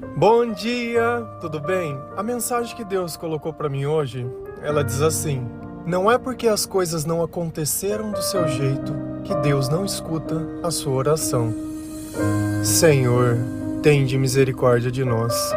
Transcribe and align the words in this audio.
Bom 0.00 0.52
dia, 0.52 1.26
tudo 1.40 1.58
bem? 1.58 1.98
A 2.16 2.22
mensagem 2.22 2.76
que 2.76 2.84
Deus 2.84 3.16
colocou 3.16 3.52
para 3.52 3.68
mim 3.68 3.84
hoje, 3.84 4.24
ela 4.62 4.84
diz 4.84 5.02
assim: 5.02 5.44
Não 5.84 6.10
é 6.10 6.16
porque 6.16 6.46
as 6.46 6.64
coisas 6.64 7.04
não 7.04 7.20
aconteceram 7.20 8.12
do 8.12 8.22
seu 8.22 8.46
jeito 8.46 8.94
que 9.24 9.34
Deus 9.36 9.68
não 9.68 9.84
escuta 9.84 10.40
a 10.62 10.70
sua 10.70 10.92
oração. 10.92 11.52
Senhor, 12.62 13.36
tende 13.82 14.16
misericórdia 14.16 14.90
de 14.90 15.04
nós. 15.04 15.52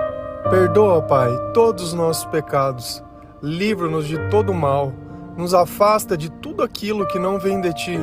Perdoa, 0.50 1.04
Pai, 1.04 1.30
todos 1.54 1.84
os 1.84 1.94
nossos 1.94 2.26
pecados. 2.26 3.04
Livra-nos 3.44 4.08
de 4.08 4.18
todo 4.30 4.54
mal. 4.56 4.92
Nos 5.38 5.54
afasta 5.54 6.18
de 6.18 6.32
tudo 6.32 6.64
aquilo 6.64 7.08
que 7.08 7.20
não 7.20 7.40
vem 7.40 7.62
de 7.62 7.72
ti. 7.74 8.00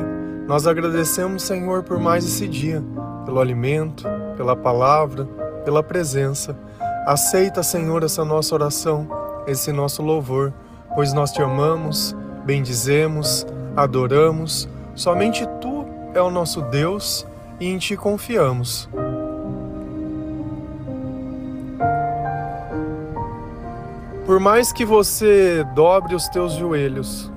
Nós 0.47 0.65
agradecemos, 0.65 1.43
Senhor, 1.43 1.83
por 1.83 1.99
mais 1.99 2.25
esse 2.25 2.47
dia, 2.47 2.81
pelo 3.25 3.41
alimento, 3.41 4.03
pela 4.35 4.55
palavra, 4.55 5.27
pela 5.69 5.83
presença. 5.83 6.55
Aceita, 7.05 7.61
Senhor, 7.61 8.01
essa 8.01 8.25
nossa 8.25 8.55
oração, 8.55 9.07
esse 9.45 9.71
nosso 9.71 10.01
louvor, 10.01 10.51
pois 10.95 11.13
nós 11.13 11.31
te 11.31 11.43
amamos, 11.43 12.15
bendizemos, 12.43 13.45
adoramos. 13.75 14.67
Somente 14.95 15.45
tu 15.61 15.85
é 16.15 16.19
o 16.19 16.31
nosso 16.31 16.63
Deus 16.63 17.23
e 17.59 17.67
em 17.67 17.77
ti 17.77 17.95
confiamos. 17.95 18.89
Por 24.25 24.39
mais 24.39 24.73
que 24.73 24.83
você 24.83 25.63
dobre 25.75 26.15
os 26.15 26.27
teus 26.29 26.53
joelhos, 26.53 27.31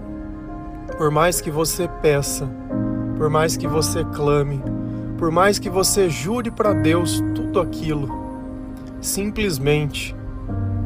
por 0.97 1.11
mais 1.11 1.39
que 1.43 1.51
você 1.51 1.87
peça, 2.01 2.49
por 3.19 3.29
mais 3.29 3.59
que 3.59 3.67
você 3.67 4.03
clame, 4.07 4.63
por 5.19 5.31
mais 5.31 5.59
que 5.59 5.69
você 5.69 6.09
jure 6.09 6.51
para 6.51 6.73
Deus 6.73 7.23
tudo 7.35 7.61
aquilo, 7.61 8.22
simplesmente 9.03 10.17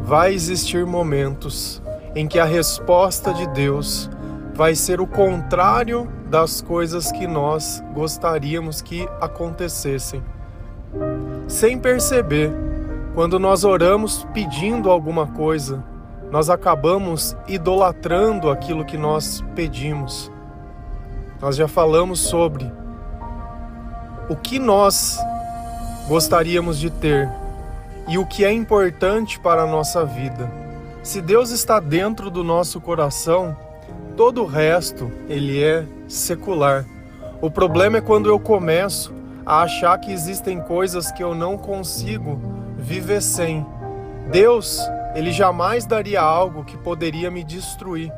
vai 0.02 0.32
existir 0.32 0.86
momentos 0.86 1.82
em 2.14 2.26
que 2.26 2.38
a 2.38 2.44
resposta 2.44 3.32
de 3.34 3.46
Deus 3.48 4.10
vai 4.54 4.74
ser 4.74 5.00
o 5.02 5.06
contrário 5.06 6.10
das 6.30 6.62
coisas 6.62 7.12
que 7.12 7.26
nós 7.26 7.84
gostaríamos 7.92 8.80
que 8.80 9.06
acontecessem. 9.20 10.22
Sem 11.46 11.78
perceber, 11.78 12.50
quando 13.14 13.38
nós 13.38 13.64
oramos 13.64 14.26
pedindo 14.32 14.90
alguma 14.90 15.26
coisa, 15.26 15.84
nós 16.30 16.48
acabamos 16.48 17.36
idolatrando 17.46 18.50
aquilo 18.50 18.84
que 18.84 18.96
nós 18.96 19.44
pedimos. 19.54 20.32
Nós 21.40 21.54
já 21.54 21.68
falamos 21.68 22.20
sobre 22.20 22.72
o 24.28 24.34
que 24.34 24.58
nós 24.58 25.18
gostaríamos 26.08 26.78
de 26.78 26.88
ter 26.88 27.30
e 28.08 28.18
o 28.18 28.26
que 28.26 28.44
é 28.44 28.52
importante 28.52 29.38
para 29.38 29.62
a 29.62 29.66
nossa 29.66 30.04
vida. 30.04 30.50
Se 31.02 31.20
Deus 31.20 31.50
está 31.50 31.80
dentro 31.80 32.30
do 32.30 32.42
nosso 32.42 32.80
coração, 32.80 33.56
todo 34.16 34.42
o 34.42 34.46
resto 34.46 35.10
ele 35.28 35.62
é 35.62 35.84
secular. 36.08 36.84
O 37.40 37.50
problema 37.50 37.98
é 37.98 38.00
quando 38.00 38.28
eu 38.28 38.40
começo 38.40 39.12
a 39.44 39.62
achar 39.62 39.98
que 39.98 40.10
existem 40.10 40.60
coisas 40.60 41.12
que 41.12 41.22
eu 41.22 41.34
não 41.34 41.56
consigo 41.56 42.40
viver 42.78 43.22
sem. 43.22 43.64
Deus 44.30 44.80
ele 45.14 45.32
jamais 45.32 45.86
daria 45.86 46.20
algo 46.20 46.64
que 46.64 46.76
poderia 46.76 47.30
me 47.30 47.42
destruir. 47.42 48.12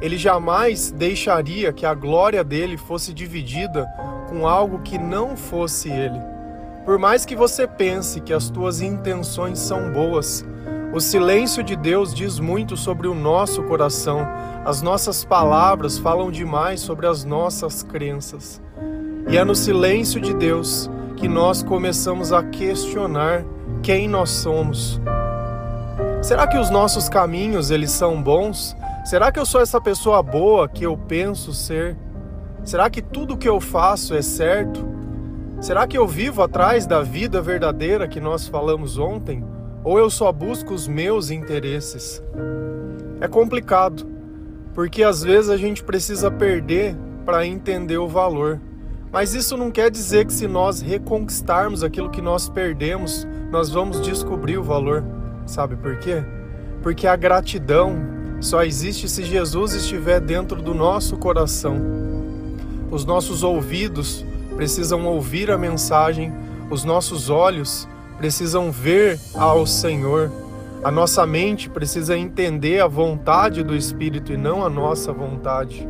Ele 0.00 0.16
jamais 0.16 0.92
deixaria 0.92 1.72
que 1.72 1.84
a 1.84 1.94
glória 1.94 2.44
dele 2.44 2.76
fosse 2.76 3.12
dividida 3.12 3.86
com 4.28 4.46
algo 4.46 4.80
que 4.80 4.98
não 4.98 5.36
fosse 5.36 5.90
ele. 5.90 6.20
Por 6.88 6.98
mais 6.98 7.26
que 7.26 7.36
você 7.36 7.66
pense 7.66 8.18
que 8.18 8.32
as 8.32 8.48
tuas 8.48 8.80
intenções 8.80 9.58
são 9.58 9.92
boas, 9.92 10.42
o 10.90 10.98
silêncio 10.98 11.62
de 11.62 11.76
Deus 11.76 12.14
diz 12.14 12.40
muito 12.40 12.78
sobre 12.78 13.06
o 13.06 13.14
nosso 13.14 13.62
coração. 13.64 14.26
As 14.64 14.80
nossas 14.80 15.22
palavras 15.22 15.98
falam 15.98 16.30
demais 16.30 16.80
sobre 16.80 17.06
as 17.06 17.26
nossas 17.26 17.82
crenças. 17.82 18.58
E 19.28 19.36
é 19.36 19.44
no 19.44 19.54
silêncio 19.54 20.18
de 20.18 20.32
Deus 20.32 20.90
que 21.14 21.28
nós 21.28 21.62
começamos 21.62 22.32
a 22.32 22.42
questionar 22.42 23.44
quem 23.82 24.08
nós 24.08 24.30
somos. 24.30 24.98
Será 26.22 26.46
que 26.46 26.56
os 26.56 26.70
nossos 26.70 27.06
caminhos 27.06 27.70
eles 27.70 27.90
são 27.90 28.22
bons? 28.22 28.74
Será 29.04 29.30
que 29.30 29.38
eu 29.38 29.44
sou 29.44 29.60
essa 29.60 29.78
pessoa 29.78 30.22
boa 30.22 30.66
que 30.66 30.84
eu 30.84 30.96
penso 30.96 31.52
ser? 31.52 31.98
Será 32.64 32.88
que 32.88 33.02
tudo 33.02 33.36
que 33.36 33.46
eu 33.46 33.60
faço 33.60 34.14
é 34.14 34.22
certo? 34.22 34.96
Será 35.60 35.88
que 35.88 35.98
eu 35.98 36.06
vivo 36.06 36.40
atrás 36.40 36.86
da 36.86 37.02
vida 37.02 37.42
verdadeira 37.42 38.06
que 38.06 38.20
nós 38.20 38.46
falamos 38.46 38.96
ontem? 38.96 39.44
Ou 39.82 39.98
eu 39.98 40.08
só 40.08 40.30
busco 40.30 40.72
os 40.72 40.86
meus 40.86 41.30
interesses? 41.30 42.22
É 43.20 43.26
complicado, 43.26 44.06
porque 44.72 45.02
às 45.02 45.24
vezes 45.24 45.50
a 45.50 45.56
gente 45.56 45.82
precisa 45.82 46.30
perder 46.30 46.96
para 47.24 47.44
entender 47.44 47.98
o 47.98 48.06
valor. 48.06 48.60
Mas 49.10 49.34
isso 49.34 49.56
não 49.56 49.68
quer 49.72 49.90
dizer 49.90 50.26
que 50.26 50.32
se 50.32 50.46
nós 50.46 50.80
reconquistarmos 50.80 51.82
aquilo 51.82 52.08
que 52.08 52.22
nós 52.22 52.48
perdemos, 52.48 53.26
nós 53.50 53.68
vamos 53.68 54.00
descobrir 54.00 54.58
o 54.58 54.62
valor. 54.62 55.02
Sabe 55.44 55.74
por 55.74 55.98
quê? 55.98 56.22
Porque 56.82 57.04
a 57.04 57.16
gratidão 57.16 57.96
só 58.40 58.62
existe 58.62 59.08
se 59.08 59.24
Jesus 59.24 59.72
estiver 59.74 60.20
dentro 60.20 60.62
do 60.62 60.72
nosso 60.72 61.16
coração. 61.16 61.76
Os 62.92 63.04
nossos 63.04 63.42
ouvidos 63.42 64.24
precisam 64.58 65.06
ouvir 65.06 65.52
a 65.52 65.56
mensagem, 65.56 66.34
os 66.68 66.82
nossos 66.82 67.30
olhos 67.30 67.88
precisam 68.16 68.72
ver 68.72 69.16
ao 69.36 69.64
Senhor, 69.64 70.32
a 70.82 70.90
nossa 70.90 71.24
mente 71.24 71.70
precisa 71.70 72.18
entender 72.18 72.80
a 72.80 72.88
vontade 72.88 73.62
do 73.62 73.76
Espírito 73.76 74.32
e 74.32 74.36
não 74.36 74.66
a 74.66 74.68
nossa 74.68 75.12
vontade. 75.12 75.86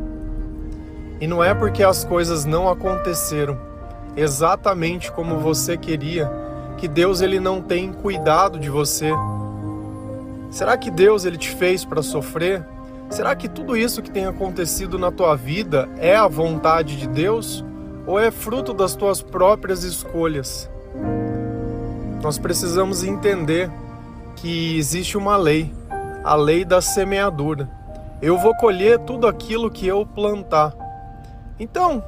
E 1.19 1.25
não 1.25 1.43
é 1.43 1.51
porque 1.55 1.81
as 1.81 2.03
coisas 2.03 2.45
não 2.45 2.69
aconteceram 2.69 3.57
exatamente 4.15 5.11
como 5.11 5.39
você 5.39 5.75
queria 5.75 6.31
que 6.77 6.87
Deus 6.87 7.21
ele 7.21 7.39
não 7.39 7.63
tem 7.63 7.91
cuidado 7.91 8.59
de 8.59 8.69
você 8.69 9.11
Será 10.51 10.75
que 10.77 10.89
Deus 10.89 11.25
ele 11.25 11.37
te 11.37 11.49
fez 11.51 11.85
para 11.85 12.01
sofrer? 12.01 12.63
Será 13.09 13.35
que 13.35 13.47
tudo 13.47 13.77
isso 13.77 14.01
que 14.01 14.11
tem 14.11 14.25
acontecido 14.25 14.97
na 14.97 15.11
tua 15.11 15.35
vida 15.35 15.87
é 15.97 16.15
a 16.15 16.27
vontade 16.27 16.95
de 16.95 17.07
Deus 17.07 17.63
ou 18.09 18.17
é 18.17 18.31
fruto 18.31 18.73
das 18.73 18.95
tuas 18.95 19.21
próprias 19.21 19.83
escolhas? 19.83 20.67
Nós 22.23 22.39
precisamos 22.39 23.03
entender 23.03 23.69
que 24.35 24.75
existe 24.79 25.15
uma 25.15 25.37
lei, 25.37 25.71
a 26.23 26.33
lei 26.33 26.65
da 26.65 26.81
semeadura. 26.81 27.69
Eu 28.19 28.35
vou 28.39 28.55
colher 28.55 28.97
tudo 28.97 29.27
aquilo 29.27 29.69
que 29.69 29.85
eu 29.85 30.07
plantar. 30.07 30.73
Então, 31.59 32.03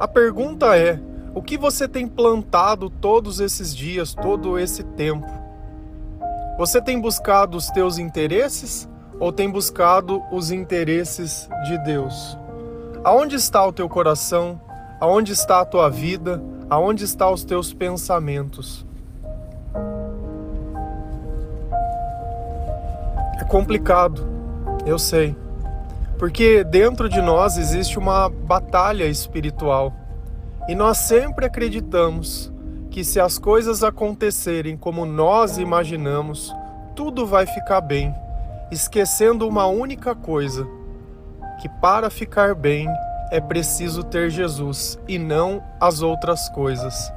a 0.00 0.08
pergunta 0.08 0.76
é: 0.76 0.98
o 1.32 1.40
que 1.40 1.56
você 1.56 1.86
tem 1.86 2.08
plantado 2.08 2.90
todos 2.90 3.38
esses 3.38 3.72
dias, 3.72 4.12
todo 4.12 4.58
esse 4.58 4.82
tempo? 4.82 5.30
Você 6.58 6.82
tem 6.82 7.00
buscado 7.00 7.56
os 7.56 7.68
teus 7.68 7.96
interesses 7.96 8.88
ou 9.20 9.30
tem 9.30 9.48
buscado 9.48 10.20
os 10.32 10.50
interesses 10.50 11.48
de 11.64 11.78
Deus? 11.84 12.36
Aonde 13.04 13.36
está 13.36 13.64
o 13.64 13.72
teu 13.72 13.88
coração? 13.88 14.60
Aonde 15.04 15.34
está 15.34 15.60
a 15.60 15.66
tua 15.66 15.90
vida? 15.90 16.42
Aonde 16.70 17.04
estão 17.04 17.30
os 17.34 17.44
teus 17.44 17.74
pensamentos? 17.74 18.86
É 23.38 23.44
complicado, 23.44 24.26
eu 24.86 24.98
sei. 24.98 25.36
Porque 26.18 26.64
dentro 26.64 27.06
de 27.06 27.20
nós 27.20 27.58
existe 27.58 27.98
uma 27.98 28.30
batalha 28.30 29.04
espiritual. 29.04 29.92
E 30.66 30.74
nós 30.74 30.96
sempre 30.96 31.44
acreditamos 31.44 32.50
que 32.90 33.04
se 33.04 33.20
as 33.20 33.38
coisas 33.38 33.84
acontecerem 33.84 34.74
como 34.74 35.04
nós 35.04 35.58
imaginamos, 35.58 36.50
tudo 36.96 37.26
vai 37.26 37.44
ficar 37.44 37.82
bem, 37.82 38.14
esquecendo 38.72 39.46
uma 39.46 39.66
única 39.66 40.14
coisa: 40.14 40.66
que 41.60 41.68
para 41.68 42.08
ficar 42.08 42.54
bem 42.54 42.88
é 43.30 43.40
preciso 43.40 44.02
ter 44.02 44.30
Jesus 44.30 44.98
e 45.08 45.18
não 45.18 45.62
as 45.80 46.02
outras 46.02 46.48
coisas. 46.48 47.12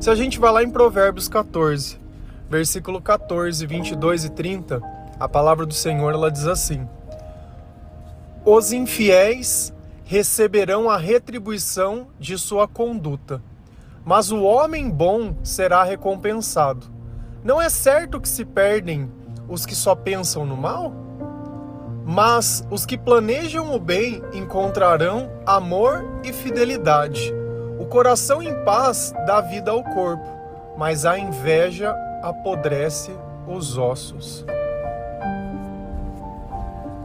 Se 0.00 0.10
a 0.10 0.14
gente 0.14 0.38
vai 0.38 0.52
lá 0.52 0.62
em 0.62 0.70
Provérbios 0.70 1.28
14, 1.28 1.98
versículo 2.48 3.00
14, 3.00 3.66
22 3.66 4.24
e 4.24 4.30
30, 4.30 4.80
a 5.18 5.28
palavra 5.28 5.66
do 5.66 5.74
Senhor 5.74 6.12
ela 6.12 6.30
diz 6.30 6.46
assim: 6.46 6.88
Os 8.44 8.72
infiéis 8.72 9.72
receberão 10.04 10.88
a 10.88 10.96
retribuição 10.96 12.06
de 12.18 12.38
sua 12.38 12.66
conduta 12.66 13.42
mas 14.08 14.30
o 14.30 14.42
homem 14.42 14.88
bom 14.88 15.36
será 15.42 15.84
recompensado. 15.84 16.86
Não 17.44 17.60
é 17.60 17.68
certo 17.68 18.18
que 18.18 18.26
se 18.26 18.42
perdem 18.42 19.12
os 19.46 19.66
que 19.66 19.74
só 19.74 19.94
pensam 19.94 20.46
no 20.46 20.56
mal? 20.56 20.94
Mas 22.10 22.64
os 22.70 22.86
que 22.86 22.96
planejam 22.96 23.74
o 23.74 23.78
bem 23.78 24.22
encontrarão 24.32 25.30
amor 25.44 26.02
e 26.24 26.32
fidelidade. 26.32 27.34
O 27.78 27.84
coração 27.84 28.42
em 28.42 28.64
paz 28.64 29.12
dá 29.26 29.42
vida 29.42 29.70
ao 29.70 29.84
corpo, 29.84 30.26
mas 30.74 31.04
a 31.04 31.18
inveja 31.18 31.94
apodrece 32.22 33.12
os 33.46 33.76
ossos. 33.76 34.46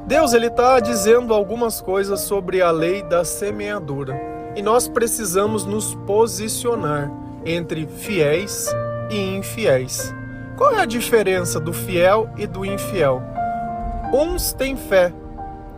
Deus 0.08 0.34
ele 0.34 0.48
está 0.48 0.80
dizendo 0.80 1.34
algumas 1.34 1.82
coisas 1.82 2.22
sobre 2.22 2.62
a 2.62 2.72
lei 2.72 3.04
da 3.04 3.26
semeadura 3.26 4.18
e 4.56 4.62
nós 4.62 4.88
precisamos 4.88 5.66
nos 5.66 5.96
posicionar 6.08 7.12
entre 7.46 7.86
fiéis 7.88 8.74
e 9.10 9.36
infiéis. 9.36 10.16
Qual 10.56 10.72
é 10.72 10.80
a 10.80 10.86
diferença 10.86 11.60
do 11.60 11.74
fiel 11.74 12.30
e 12.38 12.48
do 12.48 12.64
infiel? 12.64 13.33
Uns 14.14 14.54
têm 14.54 14.76
fé, 14.76 15.12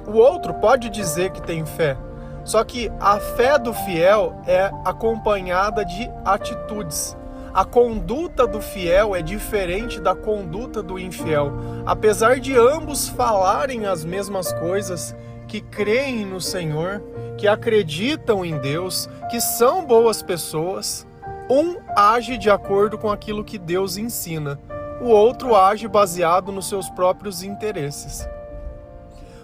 o 0.06 0.18
outro 0.18 0.54
pode 0.56 0.90
dizer 0.90 1.32
que 1.32 1.42
tem 1.42 1.66
fé, 1.66 1.96
só 2.44 2.66
que 2.66 2.92
a 3.00 3.18
fé 3.18 3.58
do 3.58 3.74
fiel 3.74 4.36
é 4.46 4.70
acompanhada 4.84 5.86
de 5.86 6.12
atitudes. 6.26 7.16
A 7.54 7.64
conduta 7.64 8.46
do 8.46 8.62
fiel 8.62 9.16
é 9.16 9.22
diferente 9.22 10.02
da 10.02 10.14
conduta 10.14 10.84
do 10.84 11.00
infiel. 11.00 11.54
Apesar 11.86 12.38
de 12.42 12.54
ambos 12.58 13.08
falarem 13.08 13.86
as 13.86 14.04
mesmas 14.04 14.52
coisas, 14.52 15.16
que 15.48 15.62
creem 15.62 16.26
no 16.26 16.42
Senhor, 16.42 17.02
que 17.38 17.48
acreditam 17.48 18.44
em 18.44 18.58
Deus, 18.58 19.08
que 19.30 19.40
são 19.40 19.86
boas 19.86 20.22
pessoas, 20.22 21.08
um 21.50 21.78
age 21.96 22.38
de 22.38 22.50
acordo 22.50 22.98
com 22.98 23.10
aquilo 23.10 23.46
que 23.46 23.58
Deus 23.58 23.96
ensina, 23.96 24.60
o 25.02 25.06
outro 25.06 25.56
age 25.56 25.88
baseado 25.88 26.52
nos 26.52 26.68
seus 26.70 26.90
próprios 26.90 27.44
interesses. 27.44 28.28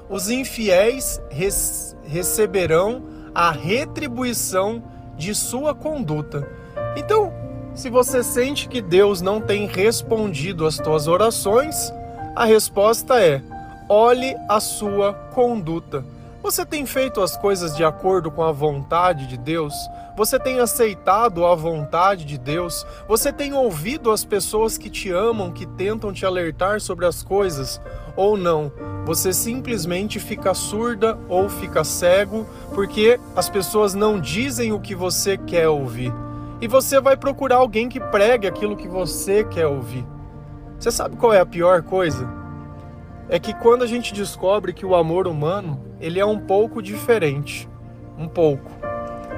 Os 0.10 0.30
infiéis 0.30 1.22
receberão 2.04 3.04
a 3.34 3.52
retribuição 3.52 4.84
de 5.18 5.34
sua 5.34 5.74
conduta. 5.74 6.48
Então, 6.98 7.32
se 7.74 7.90
você 7.90 8.22
sente 8.22 8.68
que 8.68 8.82
Deus 8.82 9.22
não 9.22 9.40
tem 9.40 9.66
respondido 9.68 10.66
às 10.66 10.78
tuas 10.78 11.08
orações, 11.08 11.94
a 12.36 12.44
resposta 12.44 13.22
é: 13.22 13.42
olhe 13.88 14.36
a 14.50 14.60
sua 14.60 15.14
conduta. 15.34 16.04
Você 16.44 16.66
tem 16.66 16.88
feito 16.88 17.22
as 17.22 17.38
coisas 17.38 17.78
de 17.78 17.84
acordo 17.84 18.32
com 18.32 18.42
a 18.42 18.52
vontade 18.52 19.28
de 19.28 19.38
Deus? 19.38 19.76
Você 20.18 20.40
tem 20.40 20.60
aceitado 20.60 21.46
a 21.46 21.54
vontade 21.54 22.26
de 22.26 22.36
Deus? 22.36 22.84
Você 23.08 23.32
tem 23.32 23.54
ouvido 23.54 24.10
as 24.10 24.26
pessoas 24.26 24.76
que 24.76 24.90
te 24.90 25.12
amam, 25.12 25.52
que 25.52 25.68
tentam 25.68 26.12
te 26.12 26.26
alertar 26.26 26.82
sobre 26.82 27.06
as 27.06 27.22
coisas? 27.22 27.80
Ou 28.16 28.36
não? 28.36 28.72
Você 29.06 29.32
simplesmente 29.32 30.20
fica 30.20 30.56
surda 30.56 31.16
ou 31.30 31.48
fica 31.48 31.84
cego 31.84 32.48
porque 32.74 33.20
as 33.36 33.48
pessoas 33.48 33.94
não 33.94 34.20
dizem 34.20 34.74
o 34.74 34.80
que 34.80 34.96
você 34.96 35.38
quer 35.38 35.70
ouvir 35.70 36.12
e 36.60 36.68
você 36.68 37.00
vai 37.00 37.16
procurar 37.16 37.58
alguém 37.58 37.88
que 37.88 38.00
pregue 38.00 38.48
aquilo 38.48 38.76
que 38.76 38.88
você 38.88 39.44
quer 39.44 39.68
ouvir. 39.68 40.06
Você 40.80 40.90
sabe 40.90 41.18
qual 41.18 41.34
é 41.34 41.40
a 41.40 41.46
pior 41.46 41.84
coisa? 41.84 42.41
É 43.32 43.40
que 43.40 43.54
quando 43.54 43.82
a 43.82 43.88
gente 43.88 44.14
descobre 44.14 44.74
que 44.74 44.86
o 44.86 44.94
amor 44.94 45.26
humano, 45.26 45.80
ele 46.02 46.20
é 46.20 46.26
um 46.26 46.38
pouco 46.38 46.82
diferente, 46.82 47.66
um 48.18 48.28
pouco. 48.28 48.70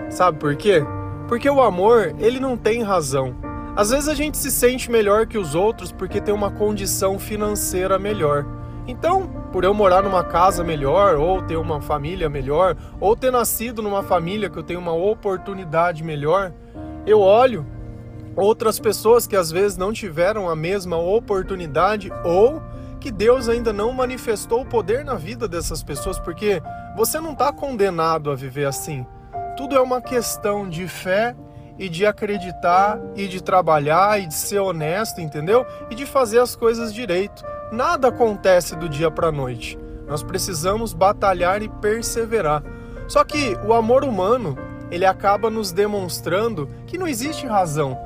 Sabe 0.09 0.39
por 0.39 0.55
quê? 0.55 0.83
Porque 1.27 1.47
o 1.47 1.61
amor, 1.61 2.15
ele 2.17 2.39
não 2.39 2.57
tem 2.57 2.81
razão. 2.81 3.35
Às 3.75 3.91
vezes 3.91 4.09
a 4.09 4.15
gente 4.15 4.35
se 4.35 4.49
sente 4.49 4.89
melhor 4.89 5.27
que 5.27 5.37
os 5.37 5.53
outros 5.53 5.91
porque 5.91 6.19
tem 6.19 6.33
uma 6.33 6.49
condição 6.49 7.19
financeira 7.19 7.99
melhor. 7.99 8.47
Então, 8.87 9.27
por 9.51 9.63
eu 9.63 9.75
morar 9.75 10.01
numa 10.01 10.23
casa 10.23 10.63
melhor, 10.63 11.15
ou 11.15 11.43
ter 11.43 11.55
uma 11.55 11.79
família 11.79 12.27
melhor, 12.27 12.75
ou 12.99 13.15
ter 13.15 13.31
nascido 13.31 13.83
numa 13.83 14.01
família 14.01 14.49
que 14.49 14.57
eu 14.57 14.63
tenho 14.63 14.79
uma 14.79 14.93
oportunidade 14.93 16.03
melhor, 16.03 16.51
eu 17.05 17.19
olho 17.19 17.63
outras 18.35 18.79
pessoas 18.79 19.27
que 19.27 19.35
às 19.35 19.51
vezes 19.51 19.77
não 19.77 19.93
tiveram 19.93 20.49
a 20.49 20.55
mesma 20.55 20.97
oportunidade 20.97 22.11
ou 22.25 22.59
que 23.03 23.11
Deus 23.11 23.49
ainda 23.49 23.73
não 23.73 23.91
manifestou 23.91 24.61
o 24.61 24.65
poder 24.65 25.03
na 25.03 25.15
vida 25.15 25.45
dessas 25.45 25.83
pessoas, 25.83 26.17
porque 26.17 26.63
você 26.95 27.19
não 27.19 27.33
está 27.33 27.51
condenado 27.51 28.31
a 28.31 28.35
viver 28.35 28.65
assim. 28.65 29.05
Tudo 29.57 29.75
é 29.75 29.81
uma 29.81 30.01
questão 30.01 30.69
de 30.69 30.87
fé 30.87 31.35
e 31.77 31.89
de 31.89 32.05
acreditar 32.05 32.97
e 33.13 33.27
de 33.27 33.43
trabalhar 33.43 34.21
e 34.21 34.27
de 34.27 34.33
ser 34.33 34.59
honesto, 34.59 35.19
entendeu? 35.19 35.65
E 35.89 35.95
de 35.95 36.05
fazer 36.05 36.39
as 36.39 36.55
coisas 36.55 36.93
direito. 36.93 37.43
Nada 37.73 38.07
acontece 38.07 38.73
do 38.73 38.87
dia 38.87 39.11
para 39.11 39.27
a 39.27 39.33
noite. 39.33 39.77
Nós 40.07 40.23
precisamos 40.23 40.93
batalhar 40.93 41.61
e 41.61 41.67
perseverar. 41.67 42.63
Só 43.09 43.25
que 43.25 43.57
o 43.65 43.73
amor 43.73 44.05
humano, 44.05 44.57
ele 44.89 45.05
acaba 45.05 45.49
nos 45.49 45.73
demonstrando 45.73 46.69
que 46.87 46.97
não 46.97 47.05
existe 47.05 47.45
razão. 47.45 47.99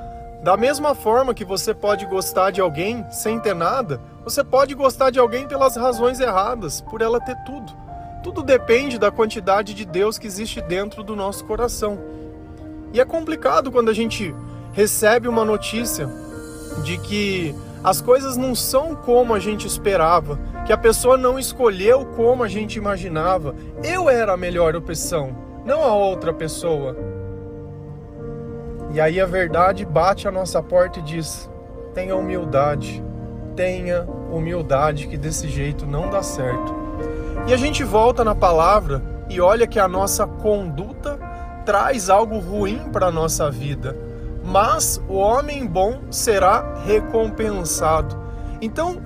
Da 0.44 0.58
mesma 0.58 0.96
forma 0.96 1.36
que 1.36 1.46
você 1.46 1.72
pode 1.72 2.04
gostar 2.08 2.50
de 2.50 2.62
alguém 2.62 3.06
sem 3.12 3.40
ter 3.40 3.54
nada, 3.54 4.02
você 4.28 4.44
pode 4.44 4.74
gostar 4.74 5.10
de 5.10 5.20
alguém 5.20 5.48
pelas 5.48 5.78
razões 5.78 6.20
erradas, 6.20 6.82
por 6.82 7.02
ela 7.02 7.20
ter 7.20 7.36
tudo. 7.46 7.72
Tudo 8.22 8.44
depende 8.44 9.00
da 9.00 9.10
quantidade 9.10 9.74
de 9.74 9.86
Deus 9.86 10.18
que 10.18 10.28
existe 10.28 10.60
dentro 10.60 11.02
do 11.02 11.16
nosso 11.16 11.46
coração. 11.46 11.98
E 12.92 13.00
é 13.00 13.06
complicado 13.06 13.72
quando 13.72 13.90
a 13.90 13.94
gente 13.94 14.36
recebe 14.74 15.30
uma 15.30 15.46
notícia 15.46 16.10
de 16.84 16.98
que 16.98 17.56
as 17.82 18.02
coisas 18.02 18.36
não 18.36 18.54
são 18.54 18.96
como 18.96 19.34
a 19.34 19.40
gente 19.40 19.66
esperava, 19.66 20.38
que 20.66 20.74
a 20.74 20.78
pessoa 20.78 21.16
não 21.16 21.40
escolheu 21.40 22.06
como 22.06 22.44
a 22.44 22.50
gente 22.50 22.78
imaginava. 22.78 23.56
Eu 23.82 24.10
era 24.10 24.34
a 24.34 24.38
melhor 24.38 24.76
opção 24.76 25.48
não 25.68 25.84
a 25.84 25.94
outra 25.94 26.34
pessoa. 26.34 26.96
E 28.94 29.02
aí 29.02 29.20
a 29.20 29.26
verdade 29.26 29.86
bate 29.86 30.28
a 30.28 30.32
nossa 30.32 30.64
porta 30.64 31.00
e 31.00 31.02
diz: 31.04 31.50
tenha 31.94 32.16
humildade, 32.16 33.04
tenha 33.56 34.08
humildade, 34.32 35.08
que 35.08 35.18
desse 35.18 35.48
jeito 35.48 35.86
não 35.86 36.10
dá 36.10 36.22
certo. 36.22 36.76
E 37.48 37.54
a 37.54 37.58
gente 37.58 37.84
volta 37.84 38.24
na 38.24 38.36
palavra 38.36 39.02
e 39.30 39.40
olha 39.40 39.68
que 39.68 39.80
a 39.80 39.88
nossa 39.88 40.26
conduta 40.26 41.20
traz 41.66 42.10
algo 42.10 42.40
ruim 42.40 42.90
para 42.92 43.08
a 43.08 43.12
nossa 43.12 43.52
vida, 43.52 43.96
mas 44.44 45.02
o 45.10 45.16
homem 45.16 45.66
bom 45.66 46.00
será 46.10 46.82
recompensado. 46.86 48.18
Então, 48.62 49.02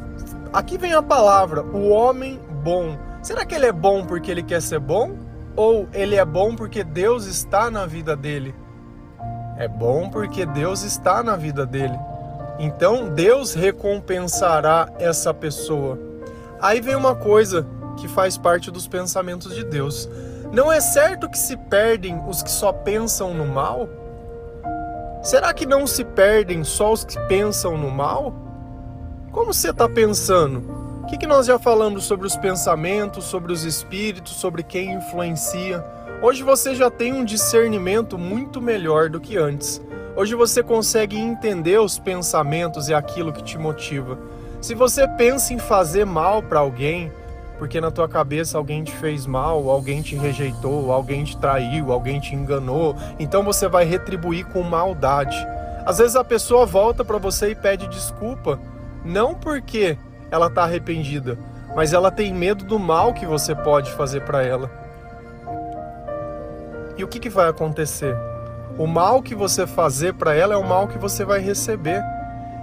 aqui 0.53 0.77
vem 0.77 0.94
a 0.94 1.01
palavra, 1.01 1.63
o 1.63 1.89
homem 1.89 2.39
bom. 2.63 2.97
Será 3.21 3.45
que 3.45 3.56
ele 3.56 3.65
é 3.65 3.71
bom 3.71 4.06
porque 4.06 4.29
ele 4.29 4.44
quer 4.44 4.62
ser 4.62 4.79
bom? 4.79 5.15
Ou 5.56 5.88
ele 5.91 6.15
é 6.15 6.24
bom 6.24 6.56
porque 6.56 6.83
Deus 6.83 7.25
está 7.25 7.69
na 7.69 7.85
vida 7.85 8.15
dele? 8.15 8.53
É 9.57 9.67
bom 9.67 10.09
porque 10.09 10.45
Deus 10.45 10.83
está 10.83 11.21
na 11.21 11.35
vida 11.35 11.65
dele. 11.65 11.97
Então 12.59 13.09
Deus 13.09 13.53
recompensará 13.53 14.89
essa 15.00 15.34
pessoa. 15.34 15.98
Aí 16.62 16.79
vem 16.79 16.96
uma 16.96 17.15
coisa 17.15 17.65
que 17.98 18.08
faz 18.08 18.38
parte 18.38 18.70
dos 18.70 18.88
pensamentos 18.88 19.55
de 19.55 19.63
Deus. 19.63 20.10
Não 20.51 20.72
é 20.72 20.81
certo 20.81 21.29
que 21.29 21.38
se 21.38 21.55
perdem 21.55 22.22
os 22.27 22.43
que 22.43 22.51
só 22.51 22.72
pensam 22.72 23.34
no 23.34 23.46
mal? 23.46 23.88
Será 25.24 25.53
que 25.53 25.65
não 25.65 25.86
se 25.86 26.03
perdem 26.03 26.63
só 26.63 26.91
os 26.91 27.03
que 27.03 27.20
pensam 27.27 27.77
no 27.77 27.89
mal? 27.89 28.34
Como 29.31 29.53
você 29.53 29.70
está 29.70 29.88
pensando? 29.88 30.81
O 31.03 31.05
que, 31.08 31.17
que 31.17 31.27
nós 31.27 31.46
já 31.46 31.58
falamos 31.58 32.03
sobre 32.03 32.27
os 32.27 32.36
pensamentos, 32.36 33.25
sobre 33.25 33.53
os 33.53 33.63
espíritos, 33.63 34.34
sobre 34.34 34.62
quem 34.63 34.93
influencia? 34.93 35.84
Hoje 36.22 36.43
você 36.43 36.75
já 36.75 36.89
tem 36.89 37.13
um 37.13 37.25
discernimento 37.25 38.17
muito 38.17 38.62
melhor 38.62 39.10
do 39.10 39.20
que 39.20 39.38
antes. 39.38 39.81
Hoje 40.13 40.36
você 40.36 40.62
consegue 40.62 41.18
entender 41.18 41.80
os 41.80 41.98
pensamentos 41.98 42.89
e 42.89 42.94
aquilo 42.94 43.32
que 43.32 43.41
te 43.41 43.58
motiva. 43.58 44.18
Se 44.60 44.75
você 44.75 45.08
pensa 45.08 45.53
em 45.53 45.58
fazer 45.58 46.06
mal 46.06 46.44
para 46.44 46.60
alguém, 46.60 47.10
porque 47.58 47.80
na 47.80 47.91
tua 47.91 48.10
cabeça 48.10 48.58
alguém 48.58 48.84
te 48.84 48.91
fez 48.91 49.25
mal, 49.25 49.70
alguém 49.70 50.01
te 50.01 50.15
rejeitou, 50.15 50.91
alguém 50.91 51.24
te 51.24 51.38
traiu, 51.38 51.94
alguém 51.94 52.20
te 52.20 52.36
enganou, 52.36 52.96
então 53.20 53.41
você 53.44 53.70
vai 53.70 53.86
retribuir 53.86 54.46
com 54.48 54.62
maldade. 54.63 55.38
Às 55.86 56.00
vezes 56.00 56.15
a 56.15 56.24
pessoa 56.24 56.65
volta 56.65 57.06
para 57.06 57.18
você 57.18 57.51
e 57.51 57.56
pede 57.56 57.88
desculpa, 57.88 58.60
não 59.06 59.34
porque 59.34 59.98
ela 60.30 60.48
está 60.48 60.63
arrependida, 60.63 61.38
mas 61.74 61.94
ela 61.94 62.12
tem 62.12 62.34
medo 62.34 62.65
do 62.65 62.77
mal 62.77 63.13
que 63.13 63.25
você 63.25 63.56
pode 63.56 63.89
fazer 63.91 64.22
para 64.25 64.44
ela. 64.44 64.70
E 66.98 67.03
o 67.03 67.08
que, 67.08 67.20
que 67.20 67.30
vai 67.30 67.48
acontecer? 67.48 68.15
O 68.77 68.87
mal 68.87 69.21
que 69.21 69.35
você 69.35 69.67
fazer 69.67 70.13
para 70.13 70.33
ela 70.33 70.53
é 70.53 70.57
o 70.57 70.67
mal 70.67 70.87
que 70.87 70.97
você 70.97 71.23
vai 71.23 71.39
receber. 71.39 72.03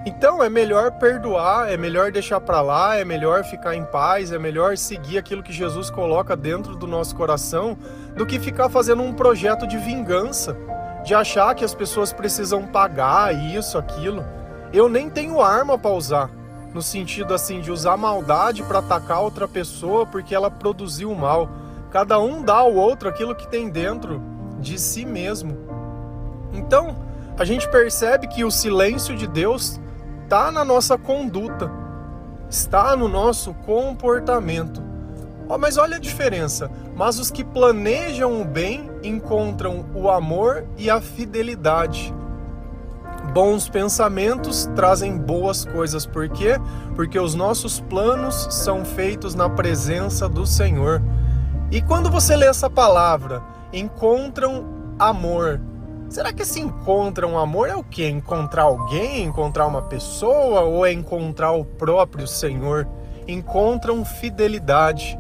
Então 0.06 0.42
é 0.42 0.48
melhor 0.48 0.92
perdoar, 0.92 1.70
é 1.70 1.76
melhor 1.76 2.10
deixar 2.10 2.40
para 2.40 2.60
lá, 2.60 2.96
é 2.96 3.04
melhor 3.04 3.44
ficar 3.44 3.74
em 3.74 3.84
paz, 3.84 4.32
é 4.32 4.38
melhor 4.38 4.76
seguir 4.76 5.18
aquilo 5.18 5.42
que 5.42 5.52
Jesus 5.52 5.90
coloca 5.90 6.36
dentro 6.36 6.76
do 6.76 6.86
nosso 6.86 7.14
coração, 7.14 7.76
do 8.16 8.24
que 8.24 8.38
ficar 8.38 8.68
fazendo 8.68 9.02
um 9.02 9.12
projeto 9.12 9.66
de 9.66 9.76
vingança, 9.76 10.56
de 11.04 11.14
achar 11.14 11.54
que 11.54 11.64
as 11.64 11.74
pessoas 11.74 12.12
precisam 12.12 12.66
pagar 12.66 13.34
isso, 13.34 13.76
aquilo. 13.76 14.24
Eu 14.72 14.88
nem 14.88 15.10
tenho 15.10 15.40
arma 15.40 15.78
para 15.78 15.90
usar 15.90 16.30
no 16.72 16.82
sentido 16.82 17.34
assim 17.34 17.60
de 17.60 17.70
usar 17.70 17.96
maldade 17.96 18.62
para 18.62 18.78
atacar 18.78 19.20
outra 19.20 19.48
pessoa 19.48 20.06
porque 20.06 20.34
ela 20.34 20.50
produziu 20.50 21.14
mal. 21.14 21.48
Cada 21.90 22.20
um 22.20 22.42
dá 22.42 22.56
ao 22.56 22.74
outro 22.74 23.08
aquilo 23.08 23.34
que 23.34 23.48
tem 23.48 23.68
dentro 23.68 24.22
de 24.60 24.78
si 24.78 25.04
mesmo. 25.04 25.56
Então, 26.52 26.96
a 27.38 27.44
gente 27.44 27.68
percebe 27.68 28.26
que 28.26 28.44
o 28.44 28.50
silêncio 28.50 29.16
de 29.16 29.26
Deus 29.26 29.80
está 30.24 30.50
na 30.50 30.64
nossa 30.64 30.98
conduta, 30.98 31.70
está 32.50 32.96
no 32.96 33.08
nosso 33.08 33.54
comportamento. 33.54 34.82
Oh, 35.48 35.56
mas 35.56 35.78
olha 35.78 35.96
a 35.96 36.00
diferença. 36.00 36.70
Mas 36.94 37.18
os 37.18 37.30
que 37.30 37.42
planejam 37.42 38.42
o 38.42 38.44
bem 38.44 38.90
encontram 39.02 39.86
o 39.94 40.10
amor 40.10 40.66
e 40.76 40.90
a 40.90 41.00
fidelidade. 41.00 42.12
Bons 43.32 43.68
pensamentos 43.68 44.68
trazem 44.74 45.16
boas 45.16 45.64
coisas, 45.64 46.04
por 46.04 46.28
quê? 46.28 46.58
Porque 46.94 47.18
os 47.18 47.34
nossos 47.34 47.80
planos 47.80 48.48
são 48.50 48.84
feitos 48.84 49.34
na 49.34 49.48
presença 49.48 50.28
do 50.28 50.46
Senhor. 50.46 51.02
E 51.70 51.80
quando 51.80 52.10
você 52.10 52.34
lê 52.36 52.46
essa 52.46 52.68
palavra, 52.68 53.42
encontram 53.72 54.66
amor. 54.98 55.60
Será 56.08 56.32
que 56.32 56.42
esse 56.42 56.58
encontram 56.58 57.38
amor 57.38 57.68
é 57.68 57.76
o 57.76 57.84
que? 57.84 58.06
Encontrar 58.06 58.62
alguém, 58.62 59.24
encontrar 59.24 59.66
uma 59.66 59.82
pessoa 59.82 60.62
ou 60.62 60.86
é 60.86 60.92
encontrar 60.92 61.52
o 61.52 61.64
próprio 61.64 62.26
Senhor? 62.26 62.88
Encontram 63.26 64.02
fidelidade. 64.06 65.18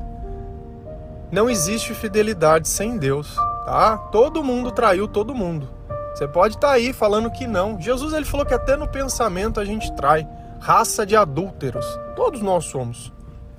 Não 1.30 1.50
existe 1.50 1.92
fidelidade 1.92 2.68
sem 2.68 2.96
Deus, 2.96 3.36
tá? 3.66 3.98
Todo 4.10 4.42
mundo 4.42 4.70
traiu 4.70 5.06
todo 5.06 5.34
mundo. 5.34 5.68
Você 6.14 6.26
pode 6.26 6.54
estar 6.54 6.68
tá 6.68 6.72
aí 6.72 6.92
falando 6.94 7.30
que 7.30 7.46
não. 7.46 7.78
Jesus 7.78 8.14
ele 8.14 8.24
falou 8.24 8.46
que 8.46 8.54
até 8.54 8.74
no 8.74 8.88
pensamento 8.88 9.60
a 9.60 9.64
gente 9.66 9.92
trai. 9.92 10.26
Raça 10.58 11.04
de 11.04 11.14
adúlteros. 11.14 11.86
Todos 12.16 12.40
nós 12.40 12.64
somos. 12.64 13.12